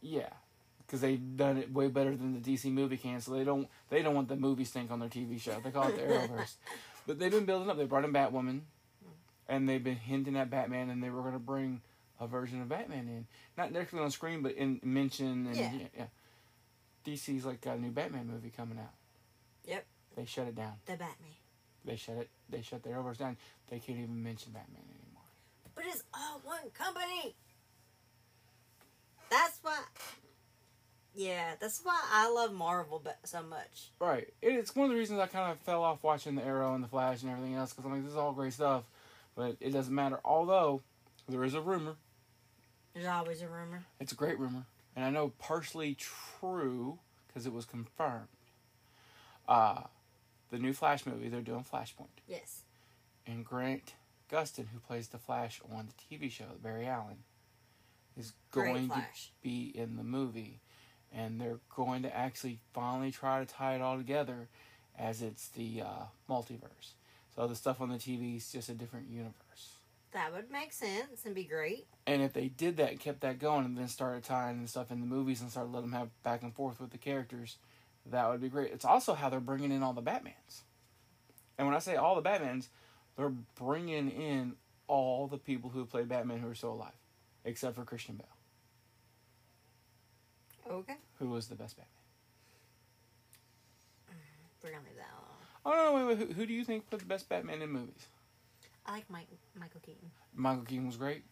[0.00, 0.28] Yeah,
[0.86, 3.20] because they've done it way better than the DC movie can.
[3.20, 5.60] So they don't they don't want the movie stink on their TV show.
[5.62, 6.54] They call it the Arrowverse.
[7.06, 7.76] but they've been building up.
[7.76, 8.60] They brought in Batwoman,
[9.48, 11.80] and they've been hinting at Batman, and they were going to bring
[12.20, 15.72] a version of Batman in, not directly on screen, but in mention and Yeah.
[15.72, 15.86] yeah.
[15.96, 16.06] yeah.
[17.04, 18.94] DC's like got a new Batman movie coming out.
[19.66, 19.84] Yep.
[20.16, 20.74] They shut it down.
[20.86, 21.34] The Batman.
[21.84, 22.30] They shut it.
[22.48, 23.36] They shut the Arrowverse down.
[23.68, 25.22] They can't even mention Batman anymore.
[25.74, 27.34] But it's all one company.
[29.30, 29.78] That's why.
[31.16, 33.90] Yeah, that's why I love Marvel so much.
[34.00, 34.32] Right.
[34.42, 36.88] It's one of the reasons I kind of fell off watching the Arrow and the
[36.88, 38.82] Flash and everything else because I'm like, this is all great stuff,
[39.36, 40.18] but it doesn't matter.
[40.24, 40.82] Although
[41.28, 41.94] there is a rumor.
[42.94, 43.84] There's always a rumor.
[44.00, 48.28] It's a great rumor, and I know partially true because it was confirmed.
[49.48, 49.82] Uh,
[50.50, 52.62] the new Flash movie they're doing Flashpoint, Yes.
[53.26, 53.94] and Grant
[54.30, 57.18] Gustin, who plays the Flash on the TV show, Barry Allen,
[58.16, 59.04] is going to
[59.42, 60.60] be in the movie,
[61.12, 64.48] and they're going to actually finally try to tie it all together,
[64.98, 66.92] as it's the uh, multiverse.
[67.34, 69.34] So the stuff on the TV is just a different universe.
[70.12, 71.86] That would make sense and be great.
[72.06, 74.92] And if they did that and kept that going and then started tying and stuff
[74.92, 77.56] in the movies and started letting them have back and forth with the characters,
[78.06, 78.70] that would be great.
[78.72, 80.62] It's also how they're bringing in all the Batmans.
[81.58, 82.68] And when I say all the Batmans,
[83.16, 84.54] they're bringing in
[84.86, 86.92] all the people who played Batman who are still alive,
[87.44, 88.26] except for Christian Bale,
[90.80, 90.96] Okay.
[91.18, 91.90] who was the best Batman.
[94.10, 94.18] Mm-hmm.
[94.62, 95.30] We're gonna leave that alone.
[95.66, 96.28] Oh no, no, wait, wait.
[96.28, 98.06] Who, who do you think put the best Batman in movies?
[98.86, 99.28] I like Mike
[99.58, 100.10] Michael Keaton.
[100.34, 101.22] Michael Keaton was great,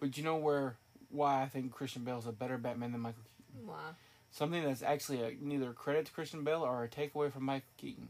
[0.00, 0.76] but you know where
[1.10, 3.66] why I think Christian Bale's a better Batman than Michael Keaton.
[3.68, 3.94] Wow.
[4.32, 7.68] Something that's actually a, neither a credit to Christian Bale or a takeaway from Michael
[7.78, 8.08] Keaton.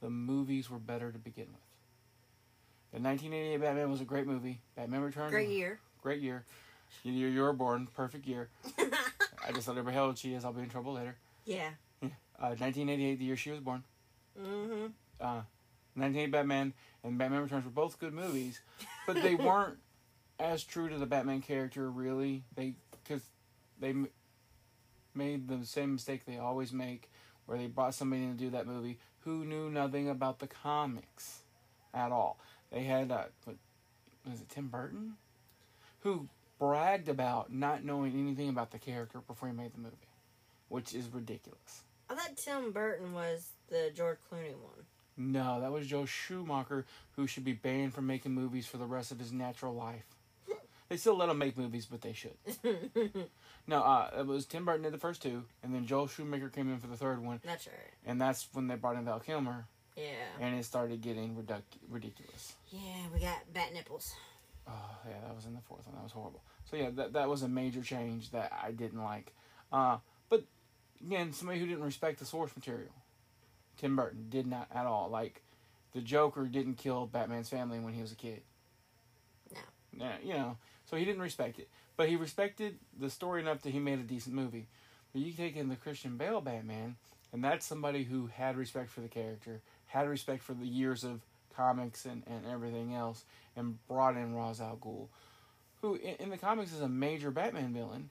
[0.00, 1.62] The movies were better to begin with.
[2.92, 4.60] The 1988 Batman was a great movie.
[4.76, 5.30] Batman Returns.
[5.30, 5.78] Great year.
[6.02, 6.44] Great year.
[7.04, 7.88] The year you were born.
[7.94, 8.48] Perfect year.
[8.78, 10.44] I just let everybody how old she is.
[10.44, 11.16] I'll be in trouble later.
[11.44, 11.70] Yeah.
[12.02, 13.82] Uh, 1988, the year she was born.
[14.40, 14.86] Mm-hmm.
[15.20, 15.42] Uh,
[15.94, 16.72] 1988 Batman
[17.02, 18.60] and Batman Returns were both good movies,
[19.06, 19.78] but they weren't
[20.38, 21.90] as true to the Batman character.
[21.90, 23.22] Really, they because
[23.80, 24.08] they m-
[25.14, 27.10] made the same mistake they always make,
[27.46, 31.40] where they brought somebody in to do that movie who knew nothing about the comics
[31.92, 32.38] at all.
[32.70, 33.56] They had uh, what
[34.30, 35.14] was it Tim Burton,
[36.00, 39.96] who bragged about not knowing anything about the character before he made the movie,
[40.68, 41.82] which is ridiculous.
[42.10, 44.84] I thought Tim Burton was the George Clooney one.
[45.16, 49.10] No, that was Joel Schumacher, who should be banned from making movies for the rest
[49.10, 50.04] of his natural life.
[50.88, 52.32] They still let him make movies, but they should.
[53.66, 56.72] no, uh, it was Tim Burton did the first two, and then Joel Schumacher came
[56.72, 57.76] in for the third one, That's right.
[58.06, 59.66] and that's when they brought in Val Kilmer,
[59.96, 60.04] Yeah.
[60.40, 62.54] and it started getting reduc- ridiculous.
[62.70, 62.80] Yeah,
[63.12, 64.14] we got bat nipples.
[64.68, 65.94] Oh, yeah, that was in the fourth one.
[65.94, 66.42] That was horrible.
[66.70, 69.32] So yeah, that that was a major change that I didn't like.
[69.72, 70.44] Uh, but
[71.04, 72.92] again, somebody who didn't respect the source material,
[73.78, 75.08] Tim Burton did not at all.
[75.08, 75.42] Like,
[75.92, 78.42] the Joker didn't kill Batman's family when he was a kid.
[79.52, 80.04] No.
[80.04, 83.70] Yeah, you know, so he didn't respect it, but he respected the story enough that
[83.70, 84.66] he made a decent movie.
[85.12, 86.96] But you take in the Christian Bale Batman,
[87.32, 91.22] and that's somebody who had respect for the character, had respect for the years of
[91.58, 93.24] comics and, and everything else,
[93.56, 95.08] and brought in Ra's al Ghul,
[95.82, 98.10] who in, in the comics is a major Batman villain,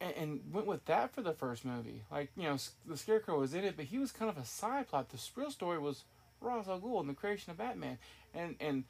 [0.00, 2.02] and, and went with that for the first movie.
[2.10, 4.88] Like, you know, the Scarecrow was in it, but he was kind of a side
[4.88, 5.10] plot.
[5.10, 6.04] The real story was
[6.40, 7.98] Ra's al Ghul and the creation of Batman,
[8.34, 8.84] and and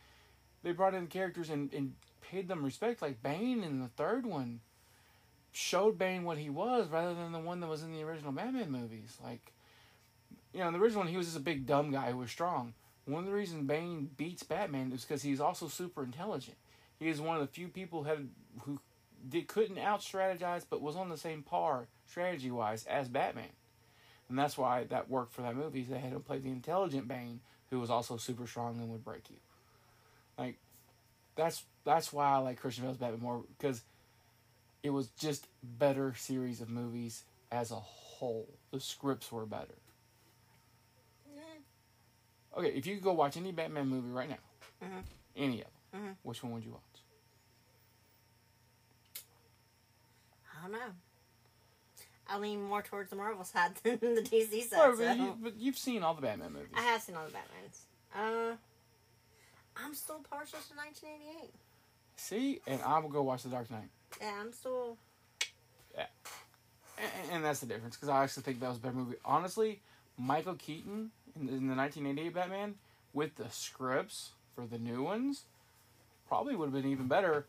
[0.62, 3.02] they brought in characters and, and paid them respect.
[3.02, 4.61] Like Bane in the third one
[5.52, 8.72] showed Bane what he was rather than the one that was in the original Batman
[8.72, 9.18] movies.
[9.22, 9.52] Like,
[10.52, 12.30] you know, in the original one, he was just a big dumb guy who was
[12.30, 12.74] strong.
[13.06, 16.56] One of the reasons Bane beats Batman is because he's also super intelligent.
[16.98, 18.28] He is one of the few people who had
[18.62, 18.80] who
[19.28, 23.50] did, couldn't out strategize, but was on the same par strategy wise as Batman.
[24.28, 25.82] And that's why that worked for that movie.
[25.82, 27.40] They had him play the intelligent Bane,
[27.70, 29.36] who was also super strong and would break you.
[30.38, 30.56] Like,
[31.36, 33.82] that's that's why I like Christian Bale's Batman more because
[34.82, 38.48] it was just better series of movies as a whole.
[38.72, 39.74] The scripts were better.
[42.56, 44.38] Okay, if you could go watch any Batman movie right now,
[44.82, 45.02] Mhm.
[45.36, 46.16] any of them, Mhm.
[46.22, 46.80] which one would you watch?
[50.56, 50.92] I don't know.
[52.28, 54.78] I lean more towards the Marvel side than the DC side.
[54.78, 55.04] Well, so.
[55.06, 56.68] but, you, but you've seen all the Batman movies.
[56.74, 57.80] I have seen all the Batmans.
[58.14, 58.56] Uh,
[59.76, 61.52] I'm still partial to 1988.
[62.16, 63.88] See, and I will go watch The Dark Knight.
[64.20, 64.96] Yeah, I'm still.
[66.96, 69.16] And, and that's the difference because I actually think that was a better movie.
[69.24, 69.82] Honestly,
[70.16, 72.74] Michael Keaton in, the 1988 Batman
[73.12, 75.44] with the scripts for the new ones
[76.28, 77.46] probably would have been even better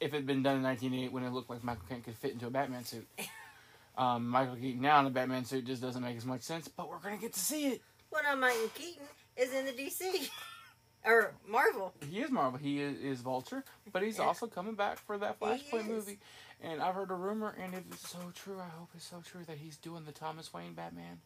[0.00, 2.32] if it had been done in 1988 when it looked like Michael Keaton could fit
[2.32, 3.06] into a Batman suit.
[3.96, 6.88] um, Michael Keaton now in a Batman suit just doesn't make as much sense, but
[6.88, 7.82] we're gonna get to see it.
[8.10, 9.06] Well, no, Michael Keaton
[9.36, 10.28] is in the DC
[11.04, 11.94] or Marvel.
[12.10, 12.58] He is Marvel.
[12.58, 14.24] He is, is Vulture, but he's Yeah.
[14.24, 16.18] also coming back for that Flashpoint movie.
[16.64, 19.42] And I've heard a rumor, and if it's so true, I hope it's so true
[19.46, 21.20] that he's doing the Thomas Wayne Batman.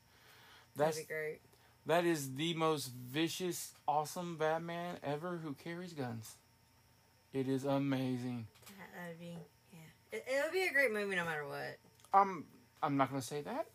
[0.77, 1.41] That's That'd be great.
[1.87, 6.37] That is the most vicious, awesome Batman ever who carries guns.
[7.33, 8.47] It is amazing.
[8.67, 9.37] That, that'd be
[9.73, 9.79] yeah.
[10.19, 11.79] It, it'll be a great movie no matter what.
[12.15, 12.45] I'm
[12.83, 13.67] I'm not gonna say that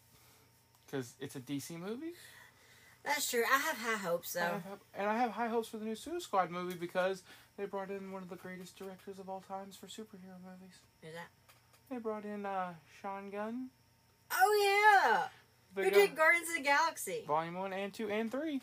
[0.85, 2.13] because it's a DC movie.
[3.03, 3.43] That's true.
[3.51, 4.45] I have high hopes I though.
[4.53, 7.23] have- and I have high hopes for the new Suicide Squad movie because
[7.57, 10.75] they brought in one of the greatest directors of all times for superhero movies.
[11.01, 11.29] Who's that?
[11.89, 13.69] They brought in uh, Sean Gunn.
[14.31, 15.27] Oh yeah.
[15.75, 17.23] The Who did Guardians of the Galaxy?
[17.27, 18.61] Volume one and two and three.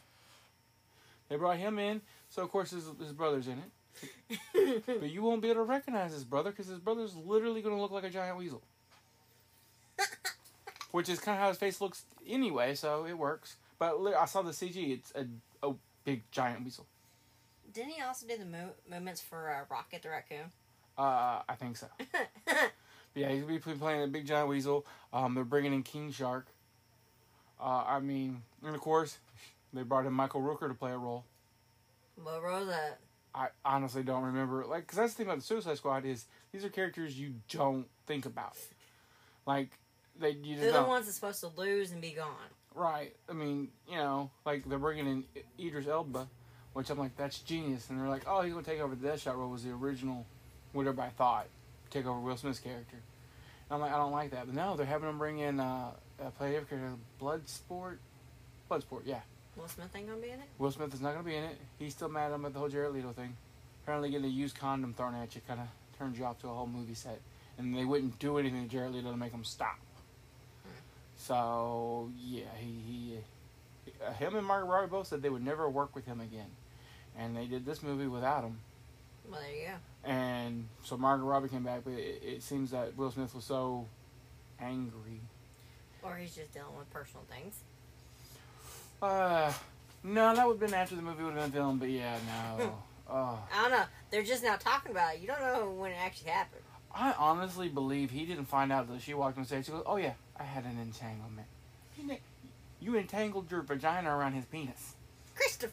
[1.29, 4.85] They brought him in, so of course his, his brother's in it.
[4.87, 7.81] but you won't be able to recognize his brother because his brother's literally going to
[7.81, 8.63] look like a giant weasel.
[10.93, 13.57] Which is kind of how his face looks anyway, so it works.
[13.79, 15.27] But I saw the CG; it's a,
[15.67, 16.87] a big giant weasel.
[17.73, 20.51] Didn't he also do the mo- movements for uh, Rocket the Raccoon?
[20.97, 21.87] Uh, I think so.
[21.99, 22.29] But
[23.15, 24.87] yeah, he's gonna be playing a big giant weasel.
[25.13, 26.47] Um, they're bringing in King Shark.
[27.61, 29.19] Uh, I mean, and of course,
[29.73, 31.25] they brought in Michael Rooker to play a role.
[32.23, 32.99] What role was that?
[33.35, 34.65] I honestly don't remember.
[34.65, 37.87] Like, because that's the thing about the Suicide Squad is these are characters you don't
[38.07, 38.57] think about.
[39.47, 39.71] Like,
[40.19, 42.35] they you just They're the ones that's supposed to lose and be gone.
[42.75, 43.15] Right.
[43.29, 45.25] I mean, you know, like they're bringing in
[45.59, 46.29] Idris Elba,
[46.73, 47.91] which I'm like, that's genius.
[47.91, 50.27] And they're like, oh, he's gonna take over the Deadshot role was the original,
[50.73, 51.47] what everybody thought,
[51.91, 52.97] take over Will Smith's character.
[53.71, 54.47] I'm like, I don't like that.
[54.47, 57.99] But no, they're having them bring in uh, uh play every character, Bloodsport,
[58.71, 59.21] Bloodsport, yeah.
[59.57, 60.47] Will Smith ain't gonna be in it.
[60.59, 61.59] Will Smith is not gonna be in it.
[61.79, 63.37] He's still mad about the whole Jared Leto thing.
[63.83, 65.67] Apparently, getting a used condom thrown at you kind of
[65.99, 67.21] turns you off to a whole movie set,
[67.59, 69.79] and they wouldn't do anything to Jared Leto to make him stop.
[71.17, 73.19] So yeah, he, he
[74.07, 76.51] uh, him and Margot Robbie both said they would never work with him again,
[77.19, 78.59] and they did this movie without him.
[79.29, 79.75] Well, there you go.
[80.05, 83.87] And so Margot Robbie came back, but it, it seems that Will Smith was so
[84.61, 85.21] angry.
[86.03, 87.57] Or he's just dealing with personal things.
[89.03, 89.53] Uh,
[90.03, 91.81] no, that would have been after the movie would have been filmed.
[91.81, 92.79] But yeah, no.
[93.11, 93.39] Oh.
[93.55, 93.85] I don't know.
[94.11, 95.21] They're just now talking about it.
[95.21, 96.63] You don't know when it actually happened.
[96.95, 99.67] I honestly believe he didn't find out that she walked on stage.
[99.67, 101.47] She goes, "Oh yeah, I had an entanglement.
[102.81, 104.95] You entangled your vagina around his penis.
[105.35, 105.73] Christopher.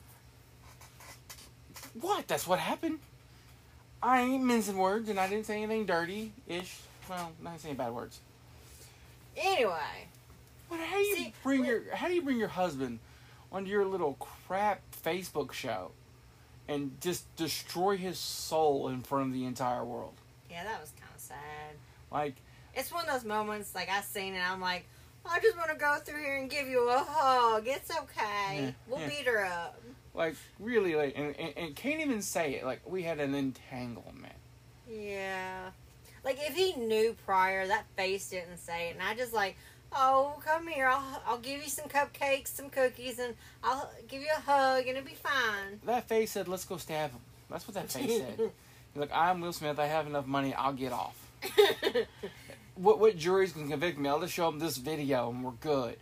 [1.99, 2.27] What?
[2.27, 2.99] That's what happened.
[4.01, 6.77] I ain't mincing words, and I didn't say anything dirty ish.
[7.09, 8.19] Well, not saying bad words.
[9.37, 10.07] Anyway,
[10.69, 12.99] But how do you See, bring what- your how do you bring your husband
[13.51, 15.91] onto your little crap Facebook show
[16.67, 20.13] and just destroy his soul in front of the entire world?
[20.49, 21.75] yeah, that was kind of sad.
[22.11, 22.35] Like,
[22.73, 24.41] It's one of those moments like I seen it.
[24.41, 24.85] I'm like,
[25.25, 27.67] I just want to go through here and give you a hug.
[27.67, 28.59] It's okay.
[28.65, 29.09] Yeah, we'll yeah.
[29.09, 29.79] beat her up.
[30.15, 32.65] Like really, like, and, and, and can't even say it.
[32.65, 34.33] Like, we had an entanglement.
[34.89, 35.69] Yeah.
[36.23, 39.55] Like if he knew prior, that face didn't say it, and I just like,
[39.93, 40.87] oh, come here.
[40.87, 44.97] I'll I'll give you some cupcakes, some cookies, and I'll give you a hug, and
[44.97, 45.79] it'll be fine.
[45.85, 48.51] That face said, "Let's go stab him." That's what that face said.
[48.97, 49.77] Like, "I'm Will Smith.
[49.77, 50.53] I have enough money.
[50.53, 51.17] I'll get off."
[52.75, 54.09] What what jury's gonna convict me?
[54.09, 55.97] I'll just show them this video and we're good.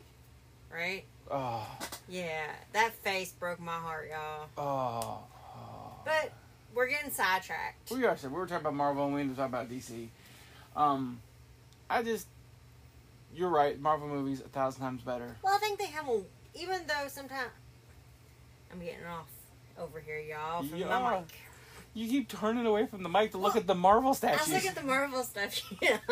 [0.74, 1.04] right?
[1.36, 1.68] Oh,
[2.08, 4.48] Yeah, that face broke my heart, y'all.
[4.58, 5.20] oh.
[6.06, 6.32] But
[6.76, 7.90] we're getting sidetracked.
[7.90, 8.16] We are.
[8.22, 10.08] We were talking about Marvel and we were talking about DC.
[10.76, 11.20] Um,
[11.90, 12.28] I just,
[13.36, 13.80] you're right.
[13.80, 15.36] Marvel movies a thousand times better.
[15.42, 16.22] Well, I think they have a.
[16.56, 17.50] Even though sometimes
[18.72, 19.28] I'm getting off
[19.80, 20.62] over here, y'all.
[20.64, 21.24] From You the mic.
[21.96, 24.54] You keep turning away from the mic to look Well, at the Marvel I statues.
[24.54, 25.62] looking at the Marvel stuff.
[25.82, 25.98] Yeah.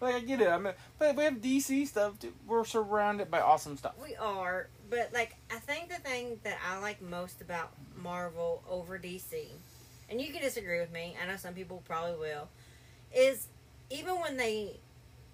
[0.00, 0.48] like I get it.
[0.48, 2.18] I mean, but we have DC stuff.
[2.18, 2.32] Too.
[2.46, 3.94] We're surrounded by awesome stuff.
[4.02, 8.98] We are, but like I think the thing that I like most about Marvel over
[8.98, 9.48] DC,
[10.08, 11.16] and you can disagree with me.
[11.22, 12.48] I know some people probably will,
[13.14, 13.48] is
[13.90, 14.80] even when they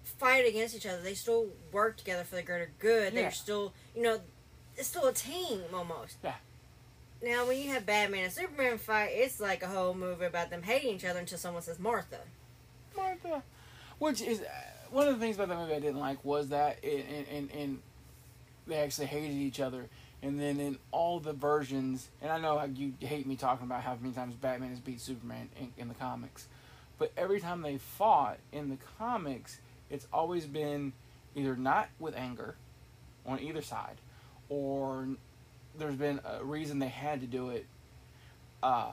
[0.03, 3.13] fight against each other, they still work together for the greater good.
[3.13, 3.21] Yeah.
[3.21, 4.19] They're still, you know,
[4.75, 6.17] it's still a team almost.
[6.23, 6.35] Yeah.
[7.21, 10.61] Now, when you have Batman and Superman fight, it's like a whole movie about them
[10.63, 12.19] hating each other until someone says Martha.
[12.95, 13.43] Martha.
[13.99, 14.45] Which is uh,
[14.91, 17.79] one of the things about that movie I didn't like was that in in, in
[18.67, 19.85] they actually hated each other,
[20.21, 23.97] and then in all the versions, and I know you hate me talking about how
[23.99, 26.47] many times Batman has beat Superman in, in the comics,
[26.97, 30.93] but every time they fought in the comics, it's always been
[31.35, 32.55] either not with anger
[33.25, 33.97] on either side,
[34.49, 35.07] or
[35.77, 37.65] there's been a reason they had to do it.
[38.61, 38.91] Uh,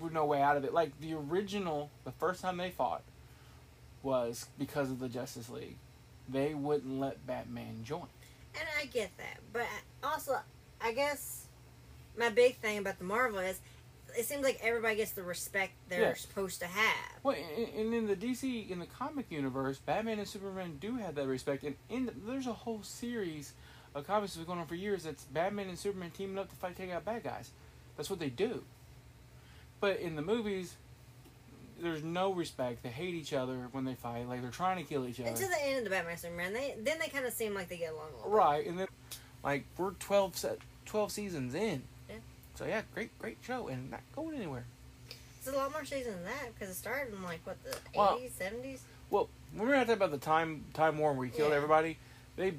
[0.00, 0.72] with no way out of it.
[0.72, 3.02] Like the original, the first time they fought
[4.02, 5.76] was because of the Justice League.
[6.28, 8.06] They wouldn't let Batman join.
[8.54, 9.66] And I get that, but
[10.02, 10.38] also,
[10.80, 11.46] I guess
[12.18, 13.60] my big thing about the Marvel is
[14.18, 16.14] it seems like everybody gets the respect they're Yeah.
[16.14, 17.22] supposed to have.
[17.22, 21.14] Well, and, and in the DC in the comic universe, Batman and Superman do have
[21.14, 23.52] that respect, and in there's a whole series
[23.94, 25.04] of comics that's been going on for years.
[25.04, 27.50] That's Batman and Superman teaming up to fight take out bad guys.
[27.96, 28.64] That's what they do.
[29.80, 30.74] But in the movies,
[31.82, 32.82] there's no respect.
[32.82, 34.28] They hate each other when they fight.
[34.28, 35.30] Like they're trying to kill each other.
[35.30, 37.76] Until the end of the Batman Superman, they then they kind of seem like they
[37.78, 38.30] get along a little.
[38.30, 38.36] bit.
[38.36, 38.88] Right, and then
[39.42, 41.82] like we're 12, se- 12 seasons in.
[42.08, 42.16] Yeah.
[42.54, 44.64] So yeah, great, great show, and not going anywhere.
[45.38, 48.32] It's a lot more seasons than that because it started in like what the eighties,
[48.32, 48.82] seventies.
[49.08, 51.56] Well, when we were talking about the time time war where he killed Yeah.
[51.56, 51.96] everybody,
[52.36, 52.54] they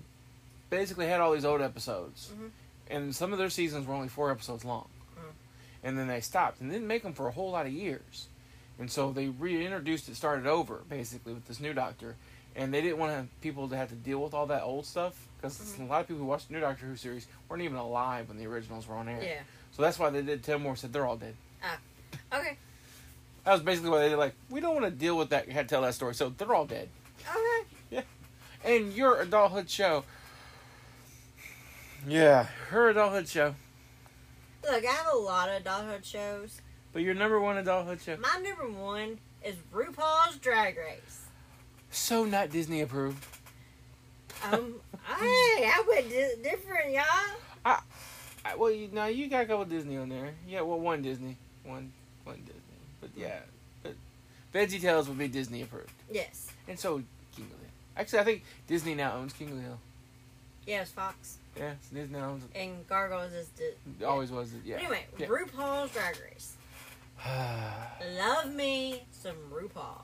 [0.72, 2.50] basically had all these old episodes, Mhm.
[2.90, 5.32] and some of their seasons were only four episodes long, Mhm.
[5.84, 8.28] and then they stopped and didn't make them for a whole lot of years,
[8.82, 12.16] and so they reintroduced it, started over basically with this new Doctor,
[12.56, 15.58] and they didn't want people to have to deal with all that old stuff because
[15.60, 15.84] Mm-hmm.
[15.84, 18.38] a lot of people who watched the new Doctor Who series weren't even alive when
[18.38, 19.22] the originals were on air.
[19.24, 19.40] Yeah.
[19.72, 20.76] So that's why they did ten more.
[20.76, 21.36] Said they're all dead.
[21.64, 21.78] Ah,
[22.34, 22.58] Okay.
[23.46, 24.18] That was basically why they did.
[24.18, 25.50] Like we don't want to deal with that.
[25.50, 26.90] Had to tell that story, so they're all dead.
[27.30, 27.68] Okay.
[27.92, 28.02] Yeah.
[28.64, 30.04] And your adulthood show.
[32.08, 33.56] Yeah, her adulthood show.
[34.64, 36.62] Look, I have a lot of adulthood shows.
[36.94, 38.18] But your number one adulthood show.
[38.18, 41.22] My number one is RuPaul's Drag Race.
[41.90, 43.26] So not Disney approved.
[44.52, 44.76] Um,
[45.20, 45.24] hey,
[45.66, 47.78] I went di- different, y'all.
[48.44, 50.32] I, well, you, now you got a couple Disney on there.
[50.48, 51.92] Yeah, well, one Disney, one,
[52.24, 52.62] one Disney.
[53.00, 53.40] But yeah,
[53.84, 53.94] but
[54.54, 56.48] Veggie Tales would be Disney approved, Yes.
[56.68, 56.96] and so
[57.36, 57.66] King of the Hill.
[57.98, 59.78] Actually, I think Disney now owns King of the Hill.
[60.66, 61.38] Yeah, it's Fox.
[61.56, 62.50] Yeah, so Disney owns it.
[62.60, 63.50] And Gargoyles is
[64.00, 64.06] the.
[64.08, 64.62] Always was it.
[64.66, 64.78] Yeah.
[64.78, 65.28] But anyway, Yeah.
[65.28, 66.56] RuPaul's Drag Race.
[68.18, 70.02] Love me some RuPaul.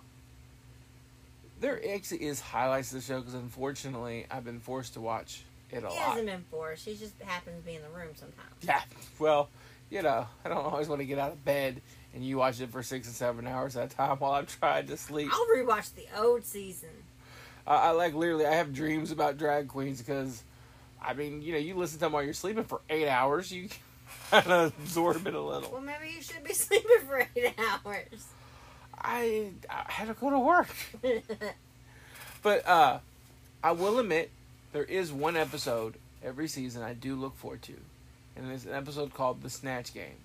[1.59, 5.77] there actually is highlights of the show because unfortunately I've been forced to watch it
[5.83, 5.95] a He lot.
[5.95, 6.85] hasn't been forced.
[6.85, 8.53] He just happens to be in the room sometimes.
[8.61, 8.81] Yeah,
[9.19, 9.49] well,
[9.89, 11.81] you know, I don't always want to get out of bed
[12.13, 14.87] and you watch it for six and seven hours at a time while I'm trying
[14.87, 15.29] to sleep.
[15.33, 16.89] I'll rewatch the old season.
[17.65, 20.43] I, I like literally, I have dreams about drag queens because,
[21.01, 23.69] I mean, you know, you listen to them while you're sleeping for eight hours, you
[24.31, 25.71] kind of absorb it a little.
[25.71, 28.25] Well, maybe you should be sleeping for eight hours.
[28.99, 30.69] I, I had to go to work.
[32.43, 32.99] But uh,
[33.63, 34.31] I will admit,
[34.73, 37.73] there is one episode every season I do look forward to,
[38.35, 40.15] and it's an episode called The Snatch Game.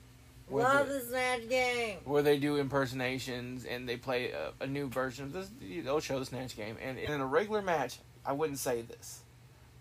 [0.51, 1.99] Love they- the Snatch Game.
[2.05, 5.49] where they do impersonations and they play a, a new version of this.
[5.61, 9.20] They'll show the snatch game, and in a regular match, I wouldn't say this,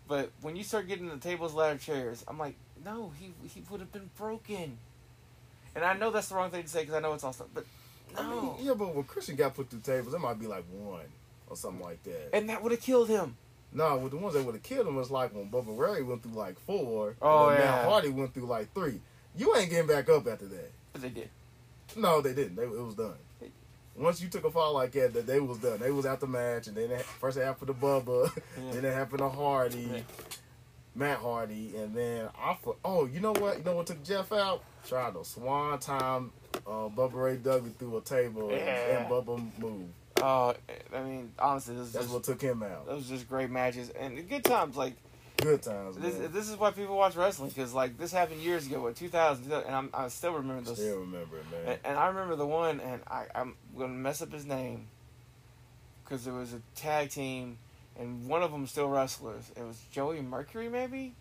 [0.08, 2.56] but when you start getting the tables, ladder, chairs, I'm like,
[2.86, 4.78] no, he he would have been broken.
[5.76, 7.66] And I know that's the wrong thing to say because I know it's also, but
[8.18, 10.66] I mean, no, yeah, but when Christian got put through tables, it might be like
[10.72, 11.06] one
[11.50, 12.36] or something like that.
[12.36, 13.38] and that would have killed him.
[13.74, 16.24] no, with the ones that would have killed him was like when Bubba Ray went
[16.24, 17.16] through like four.
[17.22, 17.66] Oh, and yeah.
[17.72, 19.00] Matt Hardy went through like three.
[19.38, 20.72] You ain't getting back up after that.
[20.92, 21.30] But they did.
[21.96, 22.56] No, they didn't.
[22.58, 23.16] They, it was done.
[23.96, 25.80] Once you took a fall like that, that they was done.
[25.80, 28.72] They was out the match, and then it, first it happened to Bubba, Yeah.
[28.72, 30.00] then it happened to Hardy, Yeah.
[30.96, 32.58] Matt Hardy, and then I.
[32.62, 33.58] for- Oh, you know what?
[33.60, 34.64] You know what took Jeff out?
[34.88, 36.32] Tried to Swanton.
[36.68, 38.98] Uh, Bubba Ray Dudley through a table, and, Yeah.
[39.00, 39.94] and Bubba moved.
[40.22, 40.54] Oh,
[40.94, 42.86] I mean, honestly, this is That's just, what took him out.
[42.86, 44.76] those was just great matches and good times.
[44.76, 44.96] Like
[45.38, 48.82] Good times, this, this is why people watch wrestling because like this happened years ago,
[48.82, 50.78] what 2000, and I'm, I still remember those.
[50.78, 51.62] Still remember it, man.
[51.68, 54.86] And, and I remember the one, and I, I'm gonna mess up his name
[56.04, 57.58] because it was a tag team,
[58.00, 59.52] and one of them still wrestlers.
[59.56, 61.14] It was Joey Mercury, maybe.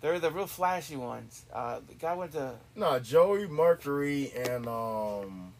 [0.00, 1.42] They're the real flashy ones.
[1.52, 5.52] Uh, the guy went to No, Joey Mercury and um,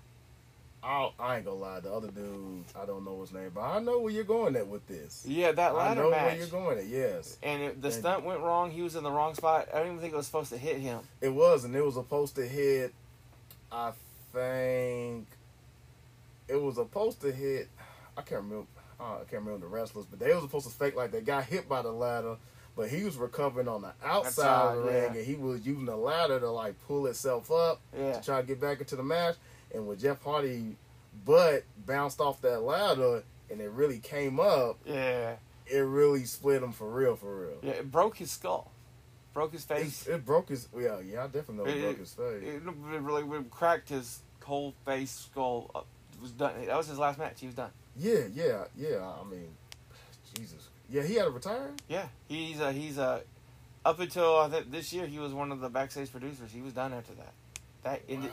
[0.81, 3.81] I, I ain't gonna lie, the other dude, I don't know his name, but I
[3.81, 5.25] know where you're going at with this.
[5.27, 6.87] yeah that I know match, where you're going at.
[6.87, 8.71] Yes, and it, the And- stunt went wrong.
[8.71, 9.69] He was in the wrong spot.
[9.75, 11.01] I don't even think it was supposed to hit him.
[11.21, 12.95] it was, and it was supposed to hit.
[13.73, 13.91] I
[14.33, 15.27] think
[16.47, 17.69] it was supposed to hit.
[18.17, 18.67] I can't remember.
[19.01, 21.45] Uh, I can't remember the wrestlers, but they was supposed to fake like they got
[21.45, 22.37] hit by the ladder,
[22.77, 25.13] but he was recovering on the outside, of the ring, yeah.
[25.19, 28.15] and he was using the ladder to like pull itself up Yeah.
[28.19, 29.37] to try to get back into the match.
[29.73, 30.77] And when Jeff Hardy
[31.25, 35.37] butt bounced off that ladder and it really came up, Yeah,
[35.67, 37.59] it really split him for real, for real.
[37.63, 37.73] yeah.
[37.73, 38.73] It broke his skull,
[39.33, 40.07] broke his It, face.
[40.09, 40.67] it broke his.
[40.77, 42.43] Yeah, yeah, I definitely know it, It- broke his face.
[42.43, 45.71] It, it really it cracked his whole face, skull.
[45.75, 45.87] Up.
[46.15, 46.65] It was done.
[46.67, 47.39] That was his last match.
[47.39, 47.71] He was done.
[47.99, 49.13] Yeah, yeah, yeah.
[49.21, 49.49] I mean,
[50.35, 50.69] Jesus.
[50.91, 51.71] Yeah, he had to retire.
[51.89, 53.21] Yeah, he's uh, he's uh,
[53.85, 56.51] up until I think this year he was one of the backstage producers.
[56.53, 57.33] He was done after that.
[57.83, 58.31] That ended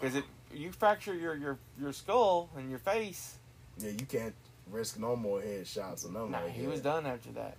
[0.00, 3.36] because it you fracture your your your skull and your face.
[3.78, 4.34] Yeah, you can't
[4.70, 7.56] risk no more headshots or nothing Nah, like he was done after that.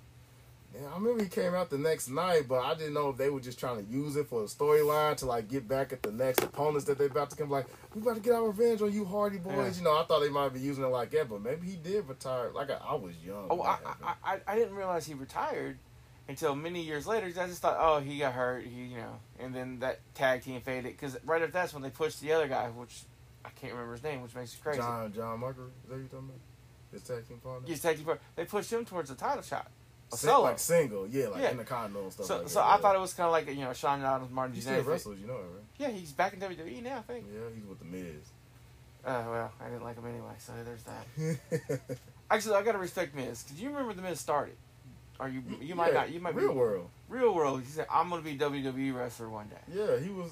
[0.74, 3.30] Yeah, I remember he came out the next night, but I didn't know if they
[3.30, 6.12] were just trying to use it for a storyline to like get back at the
[6.12, 7.50] next opponents that they're about to come.
[7.50, 9.54] Like, we about to get our revenge on you, Hardy boys.
[9.54, 9.72] Yeah.
[9.78, 12.08] You know, I thought they might be using it like that, but maybe he did
[12.08, 12.52] retire.
[12.54, 13.48] Like I, I was young.
[13.50, 13.80] Oh, I.
[14.02, 15.78] I, I I didn't realize he retired
[16.30, 17.28] until many years later.
[17.28, 18.64] I just thought, oh, he got hurt.
[18.64, 21.90] He you know, and then that tag team faded because right after that's when they
[21.90, 23.02] pushed the other guy, which
[23.44, 24.80] I can't remember his name, which makes it crazy.
[24.80, 26.40] John John Marker, is that you talking about?
[26.94, 27.68] His tag team partner.
[27.68, 29.70] His tag team partner, they pushed him towards the title shot.
[30.18, 30.44] Solo.
[30.44, 31.64] like single, yeah, like Yeah.
[31.64, 32.66] condo and stuff So, like so that.
[32.66, 32.78] I yeah.
[32.82, 35.28] thought it was kind of like you know Sean Adams, Martin he still wrestles, you
[35.28, 35.64] know right?
[35.78, 36.98] Yeah, he's back in WWE now.
[36.98, 37.26] I think.
[37.34, 38.06] Yeah, he's with the Miz.
[39.04, 41.80] Uh, well, I didn't like him anyway, so there's that.
[42.30, 43.44] Actually, I gotta respect Miz.
[43.44, 44.56] Cause you remember the Miz started,
[45.20, 46.12] or you you might Yeah, not.
[46.12, 46.90] You might real be world.
[47.10, 47.62] real world.
[47.62, 50.32] He said, "I'm gonna be WWE wrestler one day." Yeah, he was.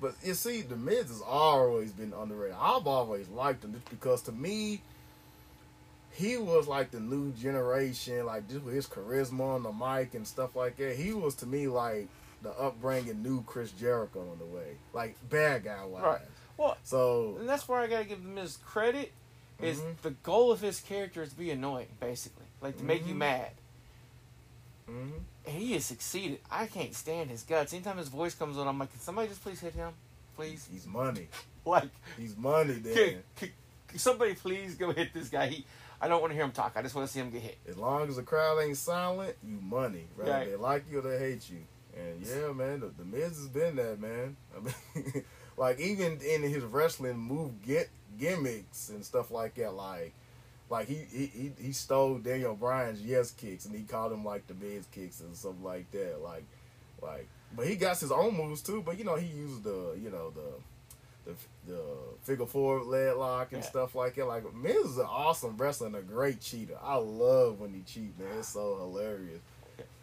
[0.00, 2.56] But you see, the Miz has always been underrated.
[2.60, 4.80] I've always liked him just because to me,
[6.18, 10.26] he was like the new generation, like just with his charisma on the mic and
[10.26, 10.96] stuff like that.
[10.96, 12.08] He was to me like
[12.42, 16.02] the upbringing new Chris Jericho in the way, like bad guy wise.
[16.02, 16.20] Right.
[16.56, 19.12] Well, So and that's where I gotta give him his credit.
[19.60, 19.96] Is Mhm.
[20.02, 23.18] the goal of his character is to be annoying, basically, like to make you Mhm.
[23.18, 23.50] mad.
[24.88, 25.20] mhm.
[25.46, 26.40] And he has succeeded.
[26.50, 27.72] I can't stand his guts.
[27.72, 29.92] Anytime his voice comes on, I'm like, can somebody just please hit him,
[30.36, 30.68] please?
[30.72, 31.28] he's money.
[31.66, 32.74] Like, He's money.
[32.74, 33.50] can, Then can,
[33.88, 35.48] can somebody please go hit this guy?
[35.48, 35.66] He,
[36.00, 36.72] I don't want to hear him talk.
[36.76, 37.58] I just want to see him get hit.
[37.68, 40.28] as long as the crowd ain't silent, you money, right?
[40.28, 40.50] Right.
[40.50, 41.58] They like you or they hate you.
[41.96, 44.36] And yeah, man, the, the Miz has been that man.
[44.56, 45.24] I mean,
[45.56, 47.88] like even in his wrestling move get
[48.18, 50.12] gimmicks and stuff like that, like
[50.70, 54.54] like he he he, stole Daniel Bryan's yes kicks and he called him like the
[54.54, 56.20] Miz kicks and stuff like that.
[56.22, 56.44] Like
[57.02, 57.26] like,
[57.56, 58.82] but he got his own moves too.
[58.84, 60.52] But you know he used the you know the
[61.28, 61.80] the, the
[62.22, 63.68] figure four leg lock and Yeah.
[63.68, 64.26] stuff like that.
[64.26, 66.78] Like Miz is an awesome wrestler and a great cheater.
[66.82, 68.38] I love when he cheat, man.
[68.38, 69.40] It's so hilarious.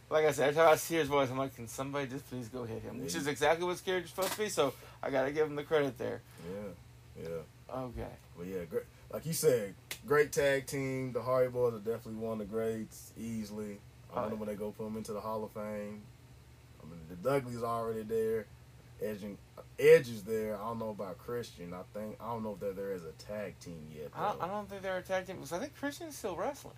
[0.09, 2.47] Like I said, every time I see his voice, I'm like, can somebody just please
[2.47, 3.01] go hit him?
[3.01, 4.49] Which is exactly what his character's supposed to be.
[4.49, 6.21] So I gotta give him the credit there.
[6.53, 7.76] Yeah, yeah.
[7.76, 8.07] Okay.
[8.38, 8.84] But yeah, great.
[9.11, 9.73] Like you said,
[10.05, 11.11] great tag team.
[11.11, 13.80] The Hardy Boys are definitely one of the greats easily.
[14.15, 16.03] I wonder when they go put them into the Hall of Fame.
[16.82, 18.45] I mean, the Dudley's already there.
[19.01, 19.38] Edge, and,
[19.78, 20.55] Edge is there.
[20.57, 21.73] I don't know about Christian.
[21.73, 24.09] I think I don't know if they're there as a tag team yet.
[24.15, 24.43] I don't.
[24.43, 26.76] I don't think they're a tag team because I think Christian's still wrestling.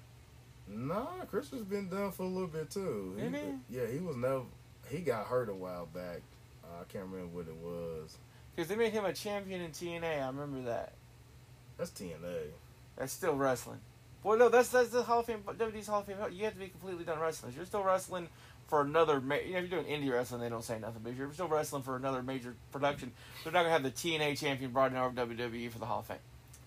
[0.67, 3.15] Nah, Christian's been done for a little bit too.
[3.17, 3.77] Did he?
[3.77, 4.43] Yeah, he was never.
[4.89, 6.21] He got hurt a while back.
[6.63, 8.17] Uh, I can't remember what it was.
[8.55, 10.23] Because they made him a champion in TNA.
[10.23, 10.93] I remember that.
[11.77, 12.47] That's TNA.
[12.97, 13.79] That's still wrestling.
[14.23, 15.43] Well, no, that's that's the Hall of Fame.
[15.45, 16.17] WWE's Hall of Fame.
[16.31, 17.51] You have to be completely done wrestling.
[17.51, 18.27] If you're still wrestling
[18.67, 21.01] for another, ma- you know, if you're doing indie wrestling, they don't say nothing.
[21.03, 23.11] But if you're still wrestling for another major production,
[23.43, 26.05] they're not gonna have the TNA champion brought in over WWE for the Hall of
[26.05, 26.17] Fame.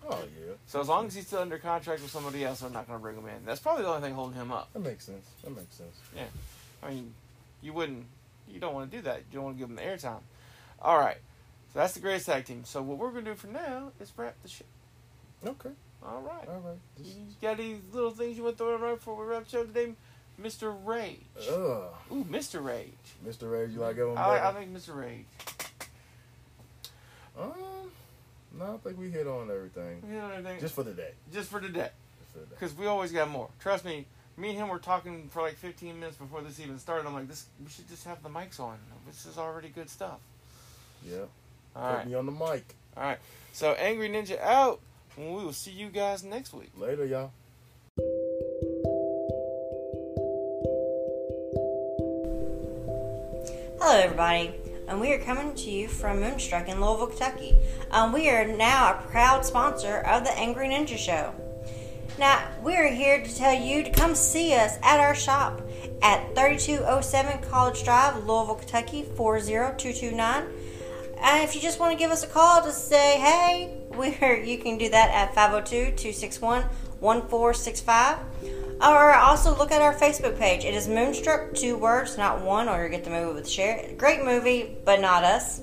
[0.09, 2.87] Oh yeah, So as long as he's still under contract with somebody else, they're not
[2.87, 3.45] gonna bring him in.
[3.45, 4.73] That's probably the only thing holding him up.
[4.73, 5.25] that makes sense.
[5.43, 5.95] That makes sense.
[6.15, 6.23] Yeah,
[6.81, 7.13] I mean,
[7.61, 8.05] you wouldn't,
[8.49, 9.17] you don't want to do that.
[9.31, 10.21] You don't want to give them the airtime.
[10.81, 11.17] All right.
[11.73, 12.63] So that's the greatest tag team.
[12.65, 14.65] So what we're gonna do for now is wrap the shit.
[15.45, 15.69] Okay,
[16.03, 16.47] All right.
[16.47, 16.77] all right.
[17.03, 19.93] You got these little things you want to throw before we wrap the show today,
[20.41, 20.75] Mr.
[20.83, 21.19] Rage?
[21.49, 21.53] uh,
[22.11, 22.63] Ooh, Mr.
[22.63, 22.91] Rage.
[23.25, 23.51] Mr.
[23.51, 24.17] Rage, you like that one?
[24.17, 24.95] I, I think Mr.
[24.95, 25.25] Rage.
[27.39, 27.53] Um,
[28.57, 30.01] no, I think we hit on everything.
[30.09, 30.59] You know what I think?
[30.59, 31.11] Just for the day.
[31.31, 31.89] Just for today,
[32.19, 32.51] Just for the day.
[32.59, 33.49] because we always got more.
[33.59, 34.05] Trust me.
[34.37, 37.05] Me and him were talking for like 15 minutes before this even started.
[37.07, 37.45] I'm like, this.
[37.63, 38.77] We should just have the mics on.
[39.05, 40.19] This is already good stuff.
[41.07, 41.17] Yeah.
[41.75, 42.07] All Put right.
[42.07, 42.75] me on the mic.
[42.97, 43.19] All right.
[43.53, 44.79] So Angry Ninja out.
[45.17, 46.71] And we will see you guys next week.
[46.77, 47.31] Later, y'all.
[53.79, 54.53] Hello, everybody,
[54.87, 57.57] and we are coming to you from Moonstruck in Louisville, Kentucky.
[57.89, 61.33] Um, we are now a proud sponsor of the Angry Ninja Show.
[62.17, 65.61] Now, we are here to tell you to come see us at our shop
[66.01, 70.43] at 3207 College Drive, Louisville, Kentucky 40229.
[71.23, 74.57] And if you just want to give us a call to say hey, we're, you
[74.57, 76.63] can do that at 502 261
[76.99, 78.17] 1465.
[78.81, 80.65] Or also look at our Facebook page.
[80.65, 83.87] It is Moonstruck, two words, not one, or you get the movie with Cher.
[83.97, 85.61] Great movie, but not us.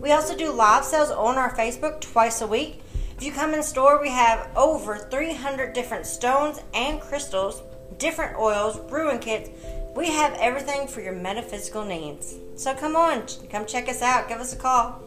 [0.00, 2.82] We also do live sales on our Facebook twice a week.
[3.16, 7.62] If you come in store, we have over 300 different stones and crystals,
[7.98, 9.50] different oils, brewing kits.
[9.96, 12.36] We have everything for your metaphysical needs.
[12.56, 14.28] So come on, come check us out.
[14.28, 15.02] Give us a call.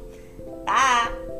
[0.66, 1.31] Bye.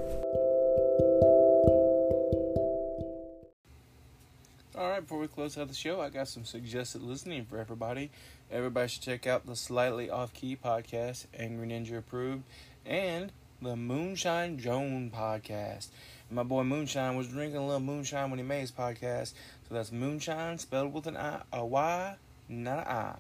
[4.82, 8.10] All right, before we close out the show, I got some suggested listening for everybody.
[8.52, 12.42] Everybody should check out the Slightly Off Key podcast, Angry Ninja approved,
[12.84, 15.90] and the Moonshine Joan podcast.
[16.32, 19.34] My boy Moonshine was drinking a little moonshine when he made his podcast.
[19.70, 22.16] So that's Moonshine spelled with an I, a Y,
[22.50, 23.16] not an I.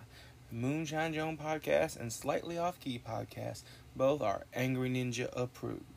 [0.51, 3.61] Moonshine Joan podcast and Slightly Off Key podcast.
[3.95, 5.90] Both are Angry Ninja approved.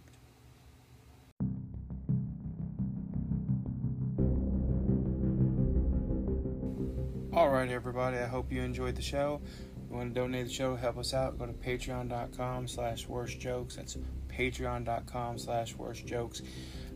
[7.37, 8.17] All right, everybody.
[8.19, 9.41] I hope you enjoyed the show.
[9.45, 11.37] If you want to donate the show, help us out.
[11.37, 13.75] Go to patreon.com slash worst jokes.
[13.75, 16.43] That's patreon.com slash worst jokes.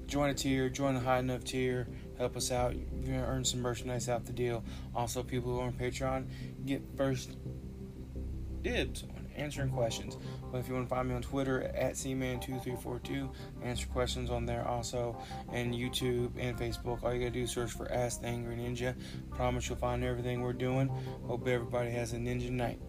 [0.07, 1.89] Join a tier, join a high enough tier.
[2.19, 2.77] Help us out.
[2.77, 4.63] You're going to earn some merchandise out the deal.
[4.95, 6.27] Also, people who are on Patreon
[6.65, 7.37] get first
[8.63, 9.03] dibs
[9.39, 10.17] answering questions.
[10.51, 13.31] But if you want to find me on Twitter at cman2342,
[13.63, 15.17] answer questions on there also,
[15.53, 17.03] and YouTube and Facebook.
[17.03, 18.95] All you gotta do is search for Ask the Angry Ninja.
[19.31, 20.89] Promise you'll find everything we're doing.
[21.27, 22.81] Hope everybody has a ninja night.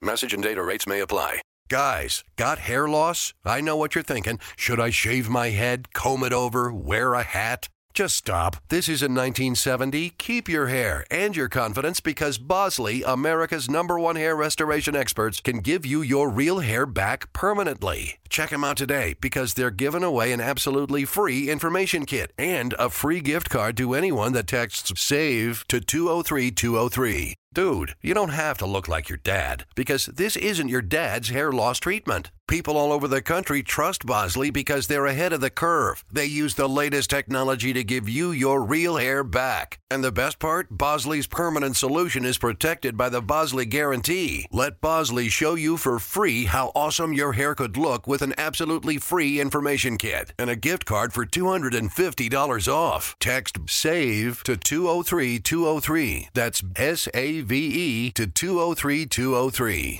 [0.00, 1.40] Message and data rates may apply.
[1.68, 3.34] Guys, got hair loss?
[3.44, 4.40] I know what you're thinking.
[4.56, 7.68] Should I shave my head, comb it over, wear a hat?
[7.94, 8.56] Just stop.
[8.68, 10.10] This isn't 1970.
[10.18, 15.58] Keep your hair and your confidence because Bosley, America's number one hair restoration experts, can
[15.58, 18.18] give you your real hair back permanently.
[18.28, 22.88] Check them out today because they're giving away an absolutely free information kit and a
[22.88, 27.34] free gift card to anyone that texts SAVE to 203203.
[27.52, 31.50] Dude, you don't have to look like your dad because this isn't your dad's hair
[31.50, 32.30] loss treatment.
[32.48, 36.02] People all over the country trust Bosley because they're ahead of the curve.
[36.10, 39.80] They use the latest technology to give you your real hair back.
[39.90, 40.66] And the best part?
[40.70, 44.46] Bosley's permanent solution is protected by the Bosley Guarantee.
[44.50, 48.96] Let Bosley show you for free how awesome your hair could look with an absolutely
[48.96, 53.14] free information kit and a gift card for $250 off.
[53.20, 56.30] Text SAVE to 203203.
[56.32, 59.96] That's S A V E to 203203.